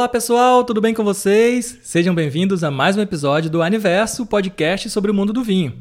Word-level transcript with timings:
Olá 0.00 0.08
pessoal, 0.08 0.64
tudo 0.64 0.80
bem 0.80 0.94
com 0.94 1.04
vocês? 1.04 1.78
Sejam 1.82 2.14
bem-vindos 2.14 2.64
a 2.64 2.70
mais 2.70 2.96
um 2.96 3.02
episódio 3.02 3.50
do 3.50 3.60
Aniverso, 3.60 4.24
podcast 4.24 4.88
sobre 4.88 5.10
o 5.10 5.14
mundo 5.14 5.30
do 5.30 5.44
vinho. 5.44 5.74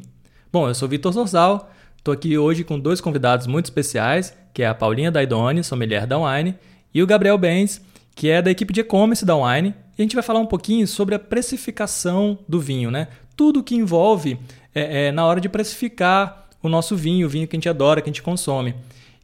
Bom, 0.52 0.68
eu 0.68 0.76
sou 0.76 0.90
Vitor 0.90 1.14
Zorzal, 1.14 1.72
estou 1.98 2.14
aqui 2.14 2.38
hoje 2.38 2.66
com 2.66 2.78
dois 2.78 3.00
convidados 3.00 3.48
muito 3.48 3.68
especiais, 3.68 4.36
que 4.54 4.62
é 4.62 4.68
a 4.68 4.76
Paulinha 4.76 5.10
Daidoni, 5.10 5.64
sommelier 5.64 6.06
da 6.06 6.18
Wine, 6.18 6.54
e 6.94 7.02
o 7.02 7.08
Gabriel 7.08 7.38
Benz, 7.38 7.82
que 8.14 8.30
é 8.30 8.42
da 8.42 8.52
equipe 8.52 8.74
de 8.74 8.82
e-commerce 8.82 9.24
da 9.24 9.38
Wine. 9.38 9.74
E 9.98 10.02
a 10.02 10.04
gente 10.04 10.16
vai 10.16 10.24
falar 10.24 10.42
um 10.42 10.46
pouquinho 10.46 10.86
sobre 10.86 11.16
a 11.16 11.20
precificação 11.20 12.40
do 12.46 12.60
vinho, 12.60 12.92
né? 12.92 13.08
Tudo 13.38 13.64
que 13.64 13.74
envolve 13.74 14.38
é, 14.76 15.08
é, 15.08 15.12
na 15.14 15.26
hora 15.26 15.40
de 15.40 15.48
precificar 15.48 16.50
o 16.62 16.68
nosso 16.68 16.94
vinho, 16.94 17.26
o 17.26 17.30
vinho 17.30 17.48
que 17.48 17.56
a 17.56 17.58
gente 17.58 17.70
adora, 17.70 18.02
que 18.02 18.10
a 18.10 18.12
gente 18.12 18.22
consome. 18.22 18.76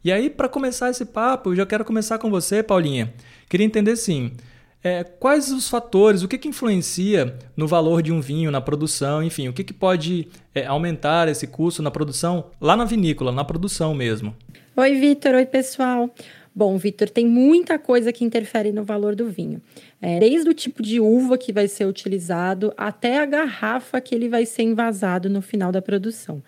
E 0.02 0.10
aí, 0.10 0.30
para 0.30 0.48
começar 0.48 0.88
esse 0.88 1.04
papo, 1.04 1.50
eu 1.50 1.56
já 1.56 1.66
quero 1.66 1.84
começar 1.84 2.16
com 2.16 2.30
você, 2.30 2.62
Paulinha. 2.62 3.12
Queria 3.46 3.66
entender, 3.66 3.94
sim, 3.96 4.32
é, 4.86 5.02
quais 5.02 5.50
os 5.50 5.68
fatores, 5.68 6.22
o 6.22 6.28
que, 6.28 6.38
que 6.38 6.46
influencia 6.46 7.36
no 7.56 7.66
valor 7.66 8.02
de 8.02 8.12
um 8.12 8.20
vinho, 8.20 8.52
na 8.52 8.60
produção, 8.60 9.20
enfim, 9.20 9.48
o 9.48 9.52
que, 9.52 9.64
que 9.64 9.72
pode 9.72 10.28
é, 10.54 10.64
aumentar 10.64 11.26
esse 11.26 11.44
custo 11.48 11.82
na 11.82 11.90
produção, 11.90 12.52
lá 12.60 12.76
na 12.76 12.84
vinícola, 12.84 13.32
na 13.32 13.44
produção 13.44 13.92
mesmo? 13.92 14.32
Oi, 14.76 14.94
Vitor. 14.94 15.34
Oi, 15.34 15.44
pessoal. 15.44 16.08
Bom, 16.54 16.78
Vitor, 16.78 17.10
tem 17.10 17.26
muita 17.26 17.80
coisa 17.80 18.12
que 18.12 18.24
interfere 18.24 18.70
no 18.70 18.84
valor 18.84 19.16
do 19.16 19.26
vinho. 19.26 19.60
É, 20.00 20.20
desde 20.20 20.48
o 20.48 20.54
tipo 20.54 20.80
de 20.82 21.00
uva 21.00 21.36
que 21.36 21.52
vai 21.52 21.66
ser 21.66 21.84
utilizado 21.86 22.72
até 22.76 23.18
a 23.18 23.26
garrafa 23.26 24.00
que 24.00 24.14
ele 24.14 24.28
vai 24.28 24.46
ser 24.46 24.62
envasado 24.62 25.28
no 25.28 25.42
final 25.42 25.72
da 25.72 25.82
produção. 25.82 26.40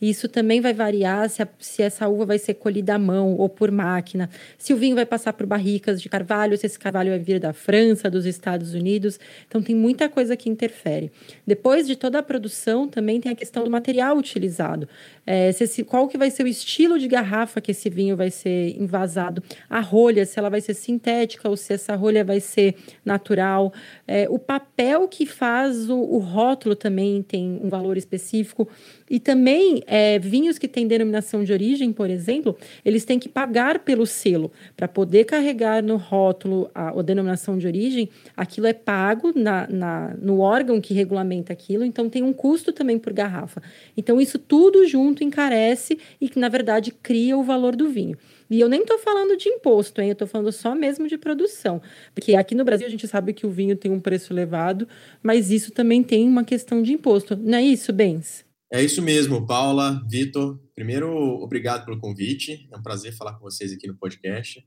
Isso 0.00 0.28
também 0.28 0.60
vai 0.60 0.74
variar 0.74 1.28
se, 1.30 1.42
a, 1.42 1.48
se 1.58 1.82
essa 1.82 2.08
uva 2.08 2.26
vai 2.26 2.38
ser 2.38 2.54
colhida 2.54 2.94
à 2.94 2.98
mão 2.98 3.34
ou 3.36 3.48
por 3.48 3.70
máquina, 3.70 4.28
se 4.58 4.74
o 4.74 4.76
vinho 4.76 4.94
vai 4.94 5.06
passar 5.06 5.32
por 5.32 5.46
barricas 5.46 6.00
de 6.02 6.08
carvalho, 6.08 6.56
se 6.56 6.66
esse 6.66 6.78
carvalho 6.78 7.10
vai 7.10 7.18
vir 7.18 7.40
da 7.40 7.52
França, 7.52 8.10
dos 8.10 8.26
Estados 8.26 8.74
Unidos. 8.74 9.18
Então, 9.48 9.62
tem 9.62 9.74
muita 9.74 10.08
coisa 10.08 10.36
que 10.36 10.48
interfere. 10.48 11.10
Depois 11.46 11.86
de 11.86 11.96
toda 11.96 12.18
a 12.18 12.22
produção, 12.22 12.86
também 12.86 13.20
tem 13.20 13.32
a 13.32 13.34
questão 13.34 13.64
do 13.64 13.70
material 13.70 14.16
utilizado. 14.16 14.88
É, 15.26 15.50
se 15.52 15.64
esse, 15.64 15.82
qual 15.82 16.06
que 16.06 16.18
vai 16.18 16.30
ser 16.30 16.44
o 16.44 16.48
estilo 16.48 16.98
de 16.98 17.08
garrafa 17.08 17.60
que 17.60 17.70
esse 17.70 17.88
vinho 17.88 18.16
vai 18.16 18.30
ser 18.30 18.80
envasado. 18.80 19.42
A 19.68 19.80
rolha, 19.80 20.24
se 20.24 20.38
ela 20.38 20.50
vai 20.50 20.60
ser 20.60 20.74
sintética 20.74 21.48
ou 21.48 21.56
se 21.56 21.72
essa 21.72 21.96
rolha 21.96 22.24
vai 22.24 22.40
ser 22.40 22.76
natural. 23.04 23.72
É, 24.06 24.28
o 24.28 24.38
papel 24.38 25.08
que 25.08 25.26
faz 25.26 25.90
o, 25.90 25.98
o 25.98 26.18
rótulo 26.18 26.76
também 26.76 27.22
tem 27.22 27.60
um 27.62 27.68
valor 27.68 27.96
específico. 27.96 28.68
E 29.08 29.18
também 29.18 29.82
é, 29.86 30.18
vinhos 30.18 30.58
que 30.58 30.66
têm 30.66 30.86
denominação 30.86 31.44
de 31.44 31.52
origem, 31.52 31.92
por 31.92 32.10
exemplo, 32.10 32.56
eles 32.84 33.04
têm 33.04 33.18
que 33.18 33.28
pagar 33.28 33.78
pelo 33.78 34.04
selo. 34.04 34.50
Para 34.76 34.88
poder 34.88 35.24
carregar 35.24 35.82
no 35.82 35.96
rótulo 35.96 36.70
a, 36.74 36.88
a, 36.88 37.02
denominação 37.02 37.56
de 37.56 37.66
origem, 37.66 38.08
aquilo 38.36 38.66
é 38.66 38.72
pago 38.72 39.32
na, 39.34 39.66
na, 39.68 40.14
no 40.20 40.40
órgão 40.40 40.80
que 40.80 40.92
regulamenta 40.92 41.52
aquilo, 41.52 41.84
então 41.84 42.10
tem 42.10 42.22
um 42.22 42.32
custo 42.32 42.72
também 42.72 42.98
por 42.98 43.12
garrafa. 43.12 43.62
Então, 43.96 44.20
isso 44.20 44.38
tudo 44.38 44.86
junto 44.86 45.22
encarece 45.22 45.98
e 46.20 46.28
que, 46.28 46.38
na 46.38 46.48
verdade, 46.48 46.90
cria 46.90 47.36
o 47.36 47.42
valor 47.42 47.76
do 47.76 47.88
vinho. 47.88 48.16
E 48.48 48.60
eu 48.60 48.68
nem 48.68 48.82
estou 48.82 48.98
falando 48.98 49.36
de 49.36 49.48
imposto, 49.48 50.00
hein? 50.00 50.08
Eu 50.08 50.12
estou 50.12 50.28
falando 50.28 50.52
só 50.52 50.74
mesmo 50.74 51.08
de 51.08 51.18
produção. 51.18 51.82
Porque 52.14 52.34
aqui 52.36 52.54
no 52.54 52.64
Brasil 52.64 52.86
a 52.86 52.90
gente 52.90 53.06
sabe 53.08 53.32
que 53.32 53.44
o 53.44 53.50
vinho 53.50 53.76
tem 53.76 53.90
um 53.90 53.98
preço 53.98 54.32
elevado, 54.32 54.86
mas 55.22 55.50
isso 55.50 55.72
também 55.72 56.02
tem 56.02 56.28
uma 56.28 56.44
questão 56.44 56.80
de 56.80 56.92
imposto. 56.92 57.36
Não 57.36 57.58
é 57.58 57.62
isso, 57.62 57.92
Bens? 57.92 58.45
É 58.72 58.82
isso 58.82 59.00
mesmo, 59.00 59.46
Paula, 59.46 60.02
Vitor. 60.08 60.58
Primeiro, 60.74 61.08
obrigado 61.40 61.84
pelo 61.84 62.00
convite. 62.00 62.68
É 62.72 62.76
um 62.76 62.82
prazer 62.82 63.16
falar 63.16 63.34
com 63.34 63.40
vocês 63.40 63.72
aqui 63.72 63.86
no 63.86 63.96
podcast. 63.96 64.64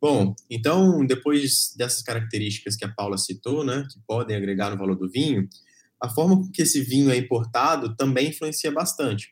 Bom, 0.00 0.34
então, 0.50 1.04
depois 1.04 1.74
dessas 1.76 2.02
características 2.02 2.76
que 2.76 2.84
a 2.84 2.92
Paula 2.92 3.18
citou, 3.18 3.62
né, 3.62 3.86
que 3.92 4.00
podem 4.06 4.36
agregar 4.36 4.70
no 4.70 4.78
valor 4.78 4.96
do 4.96 5.08
vinho, 5.08 5.46
a 6.00 6.08
forma 6.08 6.36
com 6.36 6.50
que 6.50 6.62
esse 6.62 6.80
vinho 6.80 7.10
é 7.10 7.16
importado 7.16 7.94
também 7.94 8.30
influencia 8.30 8.72
bastante. 8.72 9.28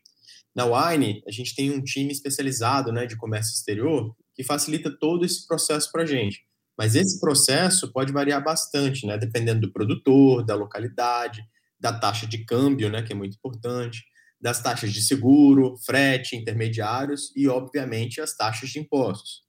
Na 0.54 0.64
Wine, 0.66 1.22
a 1.26 1.32
gente 1.32 1.56
tem 1.56 1.70
um 1.70 1.82
time 1.82 2.12
especializado 2.12 2.92
né, 2.92 3.06
de 3.06 3.16
comércio 3.16 3.54
exterior 3.54 4.14
que 4.34 4.44
facilita 4.44 4.90
todo 4.90 5.24
esse 5.24 5.46
processo 5.46 5.90
para 5.90 6.02
a 6.02 6.06
gente. 6.06 6.44
Mas 6.76 6.94
esse 6.94 7.18
processo 7.18 7.90
pode 7.90 8.12
variar 8.12 8.44
bastante, 8.44 9.06
né, 9.06 9.16
dependendo 9.16 9.62
do 9.62 9.72
produtor, 9.72 10.44
da 10.44 10.54
localidade, 10.54 11.42
da 11.80 11.92
taxa 11.92 12.26
de 12.26 12.44
câmbio, 12.44 12.90
né, 12.90 13.02
que 13.02 13.12
é 13.12 13.16
muito 13.16 13.34
importante, 13.34 14.04
das 14.40 14.62
taxas 14.62 14.92
de 14.92 15.02
seguro, 15.02 15.76
frete, 15.84 16.36
intermediários 16.36 17.32
e, 17.36 17.46
obviamente, 17.46 18.20
as 18.20 18.34
taxas 18.34 18.70
de 18.70 18.78
impostos. 18.78 19.42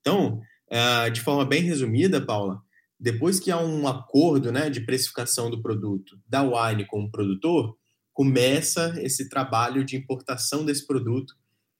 Então, 0.00 0.40
eh, 0.70 1.10
de 1.10 1.20
forma 1.20 1.44
bem 1.44 1.62
resumida, 1.62 2.24
Paula, 2.24 2.60
depois 2.98 3.40
que 3.40 3.50
há 3.50 3.58
um 3.58 3.86
acordo 3.88 4.52
né, 4.52 4.70
de 4.70 4.80
precificação 4.80 5.50
do 5.50 5.60
produto 5.60 6.18
da 6.28 6.42
Wine 6.42 6.86
com 6.86 7.02
o 7.02 7.10
produtor, 7.10 7.76
começa 8.12 8.94
esse 9.02 9.28
trabalho 9.28 9.84
de 9.84 9.96
importação 9.96 10.64
desse 10.64 10.86
produto, 10.86 11.34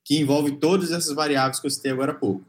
que 0.05 0.19
envolve 0.19 0.59
todas 0.59 0.91
essas 0.91 1.13
variáveis 1.13 1.59
que 1.59 1.65
eu 1.65 1.71
citei 1.71 1.91
agora 1.91 2.11
há 2.11 2.15
pouco. 2.15 2.45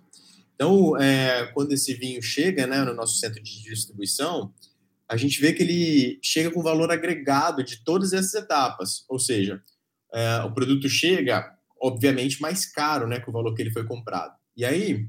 Então, 0.55 0.97
é, 0.97 1.47
quando 1.55 1.73
esse 1.73 1.95
vinho 1.95 2.21
chega 2.21 2.67
né, 2.67 2.85
no 2.85 2.93
nosso 2.93 3.19
centro 3.19 3.43
de 3.43 3.63
distribuição, 3.63 4.53
a 5.09 5.17
gente 5.17 5.41
vê 5.41 5.53
que 5.53 5.63
ele 5.63 6.19
chega 6.23 6.51
com 6.51 6.63
valor 6.63 6.91
agregado 6.91 7.65
de 7.65 7.83
todas 7.83 8.13
essas 8.13 8.35
etapas, 8.35 9.05
ou 9.09 9.19
seja, 9.19 9.63
é, 10.15 10.41
o 10.43 10.53
produto 10.53 10.89
chega, 10.89 11.53
obviamente, 11.81 12.41
mais 12.41 12.71
caro 12.71 13.07
né, 13.07 13.21
que 13.21 13.29
o 13.29 13.33
valor 13.33 13.55
que 13.55 13.63
ele 13.63 13.71
foi 13.71 13.85
comprado. 13.85 14.35
E 14.57 14.65
aí, 14.65 15.07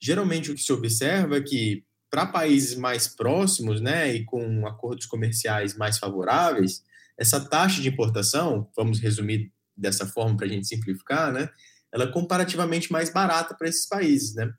geralmente, 0.00 0.50
o 0.50 0.54
que 0.54 0.62
se 0.62 0.72
observa 0.72 1.36
é 1.36 1.40
que, 1.40 1.84
para 2.10 2.26
países 2.26 2.76
mais 2.76 3.08
próximos 3.08 3.80
né, 3.80 4.14
e 4.14 4.24
com 4.24 4.66
acordos 4.66 5.06
comerciais 5.06 5.76
mais 5.76 5.98
favoráveis, 5.98 6.82
essa 7.18 7.40
taxa 7.40 7.80
de 7.80 7.88
importação, 7.88 8.68
vamos 8.76 9.00
resumir 9.00 9.52
dessa 9.76 10.06
forma 10.06 10.36
para 10.36 10.46
a 10.46 10.48
gente 10.48 10.66
simplificar, 10.66 11.32
né, 11.32 11.48
ela 11.92 12.04
é 12.04 12.12
comparativamente 12.12 12.90
mais 12.90 13.10
barata 13.10 13.54
para 13.54 13.68
esses 13.68 13.86
países. 13.86 14.34
Né? 14.34 14.50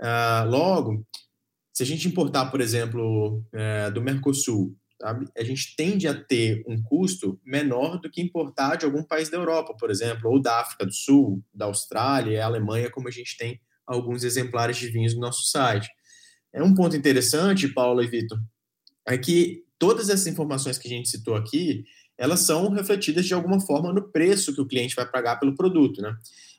Ah, 0.00 0.44
logo, 0.48 1.06
se 1.74 1.82
a 1.82 1.86
gente 1.86 2.08
importar, 2.08 2.46
por 2.50 2.60
exemplo, 2.60 3.44
é, 3.52 3.90
do 3.90 4.00
Mercosul 4.00 4.76
sabe? 5.00 5.26
a 5.36 5.42
gente 5.42 5.74
tende 5.76 6.06
a 6.06 6.14
ter 6.14 6.62
um 6.68 6.80
custo 6.82 7.40
menor 7.44 7.98
do 7.98 8.10
que 8.10 8.20
importar 8.20 8.76
de 8.76 8.84
algum 8.84 9.02
país 9.02 9.30
da 9.30 9.38
Europa, 9.38 9.74
por 9.78 9.90
exemplo, 9.90 10.30
ou 10.30 10.40
da 10.40 10.60
África 10.60 10.84
do 10.84 10.92
Sul, 10.92 11.42
da 11.52 11.64
Austrália, 11.64 12.36
e 12.36 12.40
Alemanha, 12.40 12.90
como 12.90 13.08
a 13.08 13.10
gente 13.10 13.36
tem 13.36 13.60
alguns 13.86 14.22
exemplares 14.22 14.76
de 14.76 14.88
vinhos 14.88 15.14
no 15.14 15.20
nosso 15.20 15.48
site. 15.48 15.88
É 16.52 16.62
um 16.62 16.74
ponto 16.74 16.96
interessante, 16.96 17.68
Paula 17.68 18.04
e 18.04 18.08
Vitor, 18.08 18.38
é 19.06 19.16
que 19.16 19.64
todas 19.78 20.10
essas 20.10 20.26
informações 20.26 20.78
que 20.78 20.86
a 20.86 20.90
gente 20.90 21.08
citou 21.08 21.34
aqui, 21.34 21.84
elas 22.18 22.40
são 22.40 22.68
refletidas 22.70 23.24
de 23.24 23.32
alguma 23.32 23.60
forma 23.60 23.92
no 23.92 24.10
preço 24.12 24.54
que 24.54 24.60
o 24.60 24.66
cliente 24.66 24.94
vai 24.94 25.10
pagar 25.10 25.36
pelo 25.36 25.56
produto, 25.56 26.02
né? 26.02 26.14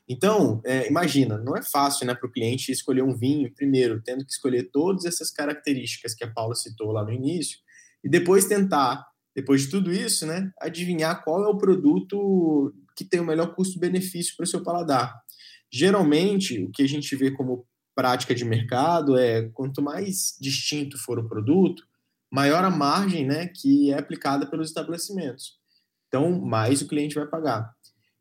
Então, 0.08 0.60
é, 0.64 0.88
imagina, 0.88 1.38
não 1.38 1.56
é 1.56 1.62
fácil 1.62 2.06
né, 2.06 2.14
para 2.14 2.26
o 2.26 2.32
cliente 2.32 2.72
escolher 2.72 3.02
um 3.02 3.16
vinho, 3.16 3.52
primeiro, 3.54 4.02
tendo 4.02 4.26
que 4.26 4.32
escolher 4.32 4.68
todas 4.72 5.04
essas 5.04 5.30
características 5.30 6.12
que 6.12 6.24
a 6.24 6.30
Paula 6.30 6.56
citou 6.56 6.90
lá 6.90 7.04
no 7.04 7.12
início, 7.12 7.58
e 8.04 8.08
depois 8.08 8.46
tentar, 8.46 9.06
depois 9.34 9.62
de 9.62 9.70
tudo 9.70 9.92
isso, 9.92 10.26
né, 10.26 10.50
adivinhar 10.60 11.22
qual 11.22 11.44
é 11.44 11.48
o 11.48 11.58
produto 11.58 12.74
que 12.96 13.04
tem 13.04 13.20
o 13.20 13.24
melhor 13.24 13.54
custo-benefício 13.54 14.34
para 14.36 14.44
o 14.44 14.46
seu 14.46 14.62
paladar. 14.62 15.14
Geralmente, 15.72 16.62
o 16.62 16.70
que 16.70 16.82
a 16.82 16.88
gente 16.88 17.14
vê 17.16 17.30
como 17.30 17.66
prática 17.94 18.34
de 18.34 18.44
mercado 18.44 19.16
é 19.18 19.48
quanto 19.50 19.82
mais 19.82 20.36
distinto 20.40 20.98
for 20.98 21.18
o 21.18 21.28
produto, 21.28 21.82
maior 22.30 22.64
a 22.64 22.70
margem 22.70 23.26
né, 23.26 23.48
que 23.48 23.90
é 23.90 23.98
aplicada 23.98 24.46
pelos 24.46 24.68
estabelecimentos. 24.68 25.58
Então, 26.08 26.40
mais 26.40 26.82
o 26.82 26.88
cliente 26.88 27.14
vai 27.14 27.26
pagar. 27.26 27.70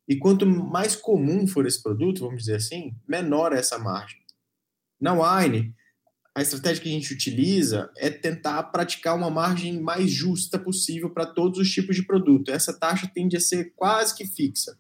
E 0.08 0.18
quanto 0.18 0.46
mais 0.46 0.96
comum 0.96 1.48
for 1.48 1.66
esse 1.66 1.82
produto, 1.82 2.22
vamos 2.22 2.40
dizer 2.40 2.56
assim, 2.56 2.94
menor 3.08 3.54
é 3.54 3.60
essa 3.60 3.78
margem. 3.78 4.20
Na 5.00 5.14
wine, 5.14 5.74
a 6.34 6.42
estratégia 6.42 6.84
que 6.84 6.90
a 6.90 6.94
gente 6.94 7.14
utiliza 7.14 7.92
é 7.98 8.10
tentar 8.10 8.64
praticar 8.64 9.16
uma 9.16 9.30
margem 9.30 9.82
mais 9.82 10.10
justa 10.10 10.58
possível 10.58 11.10
para 11.10 11.26
todos 11.26 11.60
os 11.60 11.70
tipos 11.70 11.96
de 11.96 12.06
produto. 12.06 12.52
Essa 12.52 12.74
taxa 12.74 13.10
tende 13.14 13.36
a 13.36 13.42
ser 13.42 13.74
quase 13.76 14.16
que 14.16 14.26
fixa. 14.26 14.78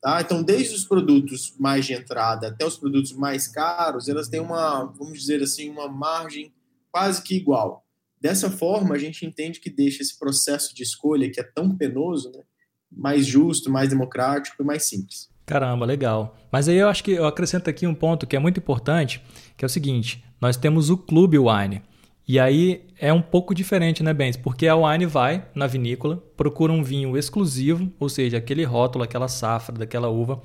Tá? 0.00 0.22
Então, 0.22 0.42
desde 0.42 0.74
os 0.74 0.84
produtos 0.84 1.54
mais 1.58 1.84
de 1.84 1.92
entrada 1.92 2.48
até 2.48 2.64
os 2.64 2.78
produtos 2.78 3.12
mais 3.12 3.46
caros, 3.46 4.08
elas 4.08 4.28
têm 4.28 4.40
uma, 4.40 4.86
vamos 4.86 5.20
dizer 5.20 5.42
assim, 5.42 5.68
uma 5.68 5.86
margem 5.86 6.50
quase 6.90 7.22
que 7.22 7.36
igual. 7.36 7.84
Dessa 8.18 8.50
forma, 8.50 8.94
a 8.94 8.98
gente 8.98 9.26
entende 9.26 9.60
que 9.60 9.68
deixa 9.68 10.02
esse 10.02 10.18
processo 10.18 10.74
de 10.74 10.82
escolha, 10.82 11.30
que 11.30 11.40
é 11.40 11.42
tão 11.42 11.76
penoso, 11.76 12.30
né, 12.32 12.42
mais 12.90 13.26
justo, 13.26 13.70
mais 13.70 13.90
democrático 13.90 14.62
e 14.62 14.66
mais 14.66 14.84
simples. 14.86 15.28
Caramba, 15.50 15.84
legal. 15.84 16.36
Mas 16.52 16.68
aí 16.68 16.76
eu 16.76 16.88
acho 16.88 17.02
que 17.02 17.10
eu 17.10 17.26
acrescento 17.26 17.68
aqui 17.68 17.84
um 17.84 17.92
ponto 17.92 18.24
que 18.24 18.36
é 18.36 18.38
muito 18.38 18.60
importante, 18.60 19.20
que 19.56 19.64
é 19.64 19.66
o 19.66 19.68
seguinte: 19.68 20.22
nós 20.40 20.56
temos 20.56 20.90
o 20.90 20.96
Clube 20.96 21.36
Wine. 21.40 21.82
E 22.26 22.38
aí 22.38 22.86
é 22.96 23.12
um 23.12 23.20
pouco 23.20 23.52
diferente, 23.52 24.00
né, 24.00 24.14
Bens? 24.14 24.36
Porque 24.36 24.68
a 24.68 24.76
Wine 24.76 25.06
vai 25.06 25.44
na 25.52 25.66
vinícola, 25.66 26.22
procura 26.36 26.72
um 26.72 26.84
vinho 26.84 27.18
exclusivo, 27.18 27.92
ou 27.98 28.08
seja, 28.08 28.36
aquele 28.36 28.62
rótulo, 28.62 29.02
aquela 29.02 29.26
safra 29.26 29.76
daquela 29.76 30.08
uva, 30.08 30.40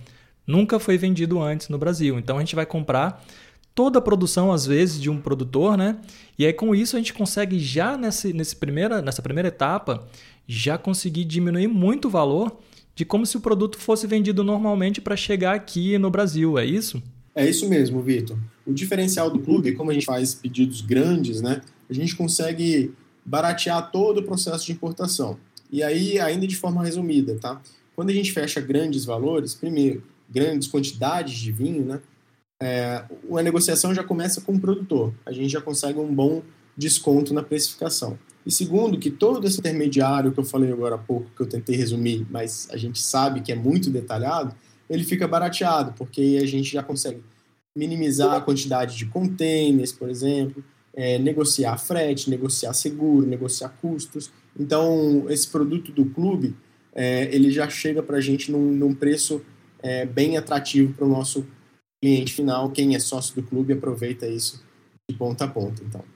nunca 0.48 0.80
foi 0.80 0.98
vendido 0.98 1.40
antes 1.40 1.70
no 1.70 1.78
Brasil. 1.78 2.18
Então 2.18 2.38
a 2.38 2.40
gente 2.40 2.56
vai 2.56 2.66
comprar 2.66 3.24
toda 3.76 4.00
a 4.00 4.02
produção, 4.02 4.52
às 4.52 4.66
vezes, 4.66 5.00
de 5.00 5.08
um 5.08 5.22
produtor, 5.22 5.78
né? 5.78 5.98
E 6.36 6.48
aí, 6.48 6.54
com 6.54 6.74
isso, 6.74 6.96
a 6.96 7.00
gente 7.00 7.14
consegue 7.14 7.60
já 7.60 7.96
nesse, 7.96 8.34
nesse 8.34 8.56
primeira, 8.56 9.04
nessa 9.04 9.22
primeira 9.22 9.50
etapa, 9.50 10.08
já 10.48 10.80
conseguir 10.80 11.26
diminuir 11.26 11.68
muito 11.68 12.08
o 12.08 12.10
valor 12.10 12.58
de 12.96 13.04
como 13.04 13.26
se 13.26 13.36
o 13.36 13.42
produto 13.42 13.78
fosse 13.78 14.08
vendido 14.08 14.44
normalmente 14.44 15.02
para 15.02 15.18
chegar 15.18 15.54
aqui 15.54 15.98
no 15.98 16.10
Brasil, 16.10 16.58
é 16.58 16.66
isso? 16.66 17.04
É 17.36 17.48
isso 17.48 17.68
mesmo, 17.68 18.02
Vitor. 18.02 18.38
O 18.66 18.74
diferencial 18.74 19.30
do 19.30 19.40
clube, 19.40 19.74
como 19.74 19.92
a 19.92 19.94
gente 19.94 20.06
faz 20.06 20.34
pedidos 20.34 20.80
grandes, 20.80 21.42
né? 21.42 21.62
A 21.90 21.94
gente 21.94 22.16
consegue 22.16 22.94
baratear 23.26 23.92
todo 23.92 24.20
o 24.20 24.24
processo 24.24 24.66
de 24.66 24.72
importação. 24.72 25.38
E 25.70 25.84
aí, 25.84 26.18
ainda 26.20 26.48
de 26.48 26.56
forma 26.56 26.84
resumida, 26.84 27.36
tá? 27.36 27.62
Quando 27.94 28.12
a 28.12 28.14
gente 28.14 28.32
fecha 28.32 28.62
grandes 28.62 29.04
valores, 29.04 29.54
primeiro, 29.54 30.02
grandes 30.30 30.70
quantidades 30.70 31.38
de 31.38 31.52
vinho, 31.52 31.84
né? 31.84 32.02
É, 32.62 33.04
a 33.38 33.44
negociação 33.44 33.94
já 33.94 34.04
começa 34.04 34.40
com 34.40 34.54
o 34.54 34.60
produtor. 34.60 35.14
A 35.26 35.34
gente 35.34 35.50
já 35.50 35.60
consegue 35.60 36.00
um 36.00 36.14
bom 36.14 36.42
desconto 36.78 37.34
na 37.34 37.44
precificação. 37.44 38.18
E 38.46 38.52
segundo, 38.52 39.00
que 39.00 39.10
todo 39.10 39.46
esse 39.48 39.60
intermediário 39.60 40.32
que 40.32 40.40
eu 40.40 40.44
falei 40.44 40.72
agora 40.72 40.96
há 40.96 41.00
pouco, 41.00 41.32
que 41.36 41.42
eu 41.42 41.48
tentei 41.48 41.76
resumir, 41.76 42.26
mas 42.30 42.68
a 42.72 42.78
gente 42.78 43.02
sabe 43.02 43.42
que 43.42 43.52
é 43.52 43.56
muito 43.56 43.90
detalhado, 43.90 44.54
ele 44.90 45.04
fica 45.04 45.28
barateado, 45.28 45.94
porque 45.98 46.40
a 46.42 46.46
gente 46.46 46.72
já 46.72 46.84
consegue 46.84 47.24
minimizar 47.76 48.34
a 48.34 48.42
quantidade 48.42 48.96
de 48.96 49.06
containers, 49.08 49.92
por 49.92 50.10
exemplo, 50.10 50.64
é, 50.94 51.18
negociar 51.18 51.78
frete, 51.78 52.30
negociar 52.30 52.74
seguro, 52.74 53.26
negociar 53.26 53.70
custos. 53.82 54.32
Então, 54.58 55.26
esse 55.30 55.48
produto 55.48 55.92
do 55.92 56.06
clube, 56.06 56.56
é, 56.94 57.34
ele 57.36 57.52
já 57.52 57.68
chega 57.68 58.02
para 58.02 58.18
a 58.18 58.22
gente 58.22 58.52
num, 58.52 58.72
num 58.72 58.94
preço 58.94 59.42
é, 59.84 60.06
bem 60.06 60.38
atrativo 60.38 60.94
para 60.94 61.06
o 61.06 61.10
nosso 61.10 61.46
cliente 62.02 62.34
final. 62.34 62.70
Quem 62.72 62.96
é 62.96 63.00
sócio 63.00 63.36
do 63.36 63.44
clube 63.44 63.74
aproveita 63.74 64.28
isso 64.28 64.64
de 65.10 65.18
ponta 65.18 65.46
a 65.46 65.48
ponta. 65.48 65.84
Então. 65.84 66.15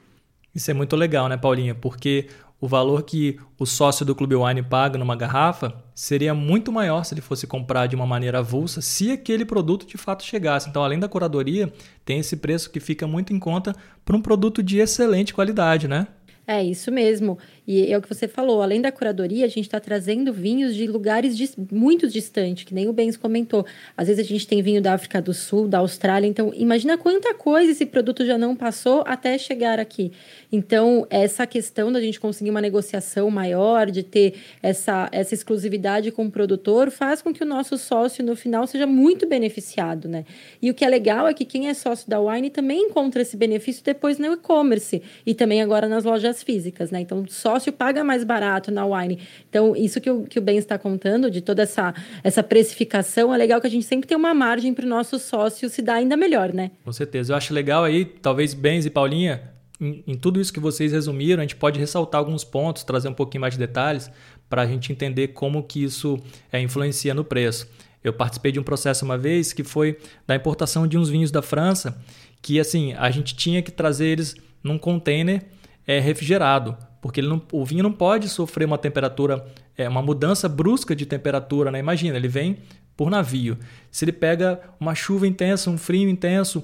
Isso 0.60 0.70
é 0.70 0.74
muito 0.74 0.94
legal, 0.98 1.30
né, 1.30 1.38
Paulinha? 1.38 1.74
Porque 1.74 2.28
o 2.60 2.68
valor 2.68 3.04
que 3.04 3.40
o 3.58 3.66
sócio 3.66 4.06
do 4.06 4.14
Clube 4.14 4.36
Wine 4.36 4.62
paga 4.62 5.00
numa 5.00 5.16
garrafa 5.16 5.74
seria 5.96 6.34
muito 6.34 6.70
maior 6.70 7.06
se 7.06 7.14
ele 7.14 7.22
fosse 7.22 7.48
comprar 7.48 7.88
de 7.88 7.96
uma 7.96 8.06
maneira 8.06 8.40
avulsa, 8.40 8.82
se 8.82 9.10
aquele 9.10 9.46
produto 9.46 9.88
de 9.88 9.98
fato 9.98 10.22
chegasse. 10.22 10.68
Então, 10.68 10.84
além 10.84 11.00
da 11.00 11.08
curadoria, 11.08 11.72
tem 12.04 12.20
esse 12.20 12.36
preço 12.36 12.70
que 12.72 12.82
fica 12.82 13.08
muito 13.08 13.32
em 13.32 13.40
conta 13.40 13.74
para 14.04 14.18
um 14.18 14.22
produto 14.22 14.62
de 14.62 14.80
excelente 14.80 15.34
qualidade, 15.34 15.88
né? 15.88 16.08
É 16.46 16.62
isso 16.62 16.92
mesmo. 16.92 17.38
E 17.70 17.94
é 17.94 17.96
o 17.96 18.02
que 18.02 18.10
você 18.10 18.28
falou, 18.28 18.64
além 18.64 18.82
da 18.82 18.92
curadoria, 18.92 19.46
a 19.46 19.48
gente 19.48 19.66
está 19.66 19.80
trazendo 19.80 20.34
vinhos 20.34 20.74
de 20.74 20.88
lugares 20.88 21.56
muito 21.72 22.08
distantes, 22.08 22.64
que 22.64 22.74
nem 22.74 22.90
o 22.90 22.94
Bens 22.94 23.16
comentou. 23.16 23.64
Às 23.96 24.08
vezes 24.08 24.26
a 24.26 24.28
gente 24.28 24.48
tem 24.48 24.60
vinho 24.60 24.82
da 24.82 24.96
África 24.96 25.22
do 25.22 25.36
Sul, 25.36 25.68
da 25.68 25.78
Austrália, 25.78 26.26
então 26.26 26.52
imagina 26.56 26.98
quanta 26.98 27.32
coisa 27.36 27.72
esse 27.72 27.86
produto 27.86 28.26
já 28.26 28.40
não 28.40 28.56
passou 28.56 29.04
até 29.06 29.38
chegar 29.38 29.80
aqui. 29.80 30.12
Então, 30.52 31.06
essa 31.12 31.46
questão 31.46 31.92
da 31.92 32.02
gente 32.02 32.20
conseguir 32.20 32.50
uma 32.50 32.60
negociação 32.60 33.30
maior, 33.30 33.92
de 33.92 34.02
ter 34.02 34.34
essa, 34.64 35.08
essa 35.12 35.36
exclusividade 35.36 36.10
com 36.10 36.26
o 36.26 36.32
produtor, 36.32 36.90
faz 36.90 37.22
com 37.22 37.32
que 37.32 37.44
o 37.44 37.46
nosso 37.46 37.78
sócio, 37.78 38.26
no 38.26 38.36
final, 38.36 38.66
seja 38.66 38.88
muito 38.88 39.28
beneficiado, 39.28 40.10
né? 40.10 40.26
E 40.60 40.72
o 40.72 40.74
que 40.74 40.84
é 40.84 40.90
legal 40.90 41.28
é 41.28 41.36
que 41.36 41.46
quem 41.46 41.70
é 41.70 41.76
sócio 41.76 42.10
da 42.10 42.20
Wine 42.20 42.50
também 42.50 42.86
encontra 42.86 43.22
esse 43.22 43.38
benefício 43.38 43.84
depois 43.84 44.18
no 44.18 44.34
e-commerce 44.34 45.04
e 45.24 45.36
também 45.36 45.62
agora 45.62 45.88
nas 45.88 46.04
lojas 46.04 46.42
físicas, 46.42 46.90
né? 46.90 47.02
Então, 47.02 47.24
só 47.28 47.59
sócio 47.60 47.74
paga 47.74 48.04
mais 48.04 48.24
barato 48.24 48.72
na 48.72 48.86
Wine. 48.86 49.20
Então, 49.50 49.76
isso 49.76 50.00
que 50.00 50.10
o, 50.10 50.24
que 50.24 50.40
o 50.40 50.42
Ben 50.42 50.58
está 50.58 50.80
contando, 50.80 51.30
de 51.30 51.42
toda 51.42 51.64
essa, 51.64 51.94
essa 52.24 52.42
precificação, 52.42 53.34
é 53.34 53.38
legal 53.38 53.60
que 53.60 53.68
a 53.68 53.70
gente 53.70 53.86
sempre 53.86 54.08
tem 54.08 54.18
uma 54.18 54.34
margem 54.34 54.74
para 54.74 54.86
o 54.86 54.90
nosso 54.90 55.20
sócio 55.20 55.70
se 55.70 55.82
dar 55.82 55.96
ainda 55.96 56.16
melhor, 56.16 56.54
né? 56.54 56.72
Com 56.84 56.92
certeza. 56.92 57.34
Eu 57.34 57.38
acho 57.38 57.54
legal 57.54 57.84
aí, 57.84 58.06
talvez 58.06 58.54
Bens 58.54 58.86
e 58.86 58.90
Paulinha, 58.90 59.42
em, 59.80 60.04
em 60.08 60.16
tudo 60.16 60.40
isso 60.40 60.54
que 60.54 60.60
vocês 60.60 60.92
resumiram, 60.92 61.42
a 61.42 61.44
gente 61.44 61.58
pode 61.58 61.80
ressaltar 61.80 62.20
alguns 62.20 62.44
pontos, 62.44 62.84
trazer 62.84 63.10
um 63.10 63.14
pouquinho 63.14 63.42
mais 63.42 63.54
de 63.54 63.60
detalhes 63.60 64.10
para 64.50 64.64
a 64.64 64.66
gente 64.66 64.92
entender 64.92 65.30
como 65.30 65.62
que 65.62 65.84
isso 65.84 66.18
é, 66.52 66.60
influencia 66.62 67.14
no 67.14 67.24
preço. 67.24 67.68
Eu 68.02 68.14
participei 68.14 68.52
de 68.52 68.60
um 68.60 68.64
processo 68.64 69.04
uma 69.04 69.18
vez 69.18 69.52
que 69.52 69.64
foi 69.64 69.98
da 70.26 70.34
importação 70.34 70.88
de 70.88 70.98
uns 70.98 71.10
vinhos 71.10 71.32
da 71.32 71.42
França, 71.42 72.02
que 72.42 72.60
assim, 72.60 72.94
a 72.94 73.12
gente 73.12 73.36
tinha 73.36 73.62
que 73.62 73.72
trazer 73.72 74.08
eles 74.08 74.36
num 74.64 74.78
container 74.78 75.44
é, 75.86 76.00
refrigerado 76.00 76.78
porque 77.02 77.22
não, 77.22 77.42
o 77.52 77.66
vinho 77.66 77.84
não 77.84 77.92
pode 77.92 78.28
sofrer 78.30 78.66
uma 78.66 78.78
temperatura, 78.78 79.46
é, 79.78 79.88
uma 79.88 80.02
mudança 80.02 80.50
brusca 80.50 80.96
de 80.96 81.06
temperatura, 81.06 81.72
né? 81.72 81.80
Imagina, 81.80 82.18
ele 82.18 82.28
vem 82.28 82.58
por 82.96 83.10
navio. 83.10 83.58
Se 83.90 84.06
ele 84.06 84.12
pega 84.12 84.60
uma 84.80 84.94
chuva 84.94 85.28
intensa, 85.28 85.70
um 85.70 85.78
frio 85.78 86.10
intenso, 86.10 86.64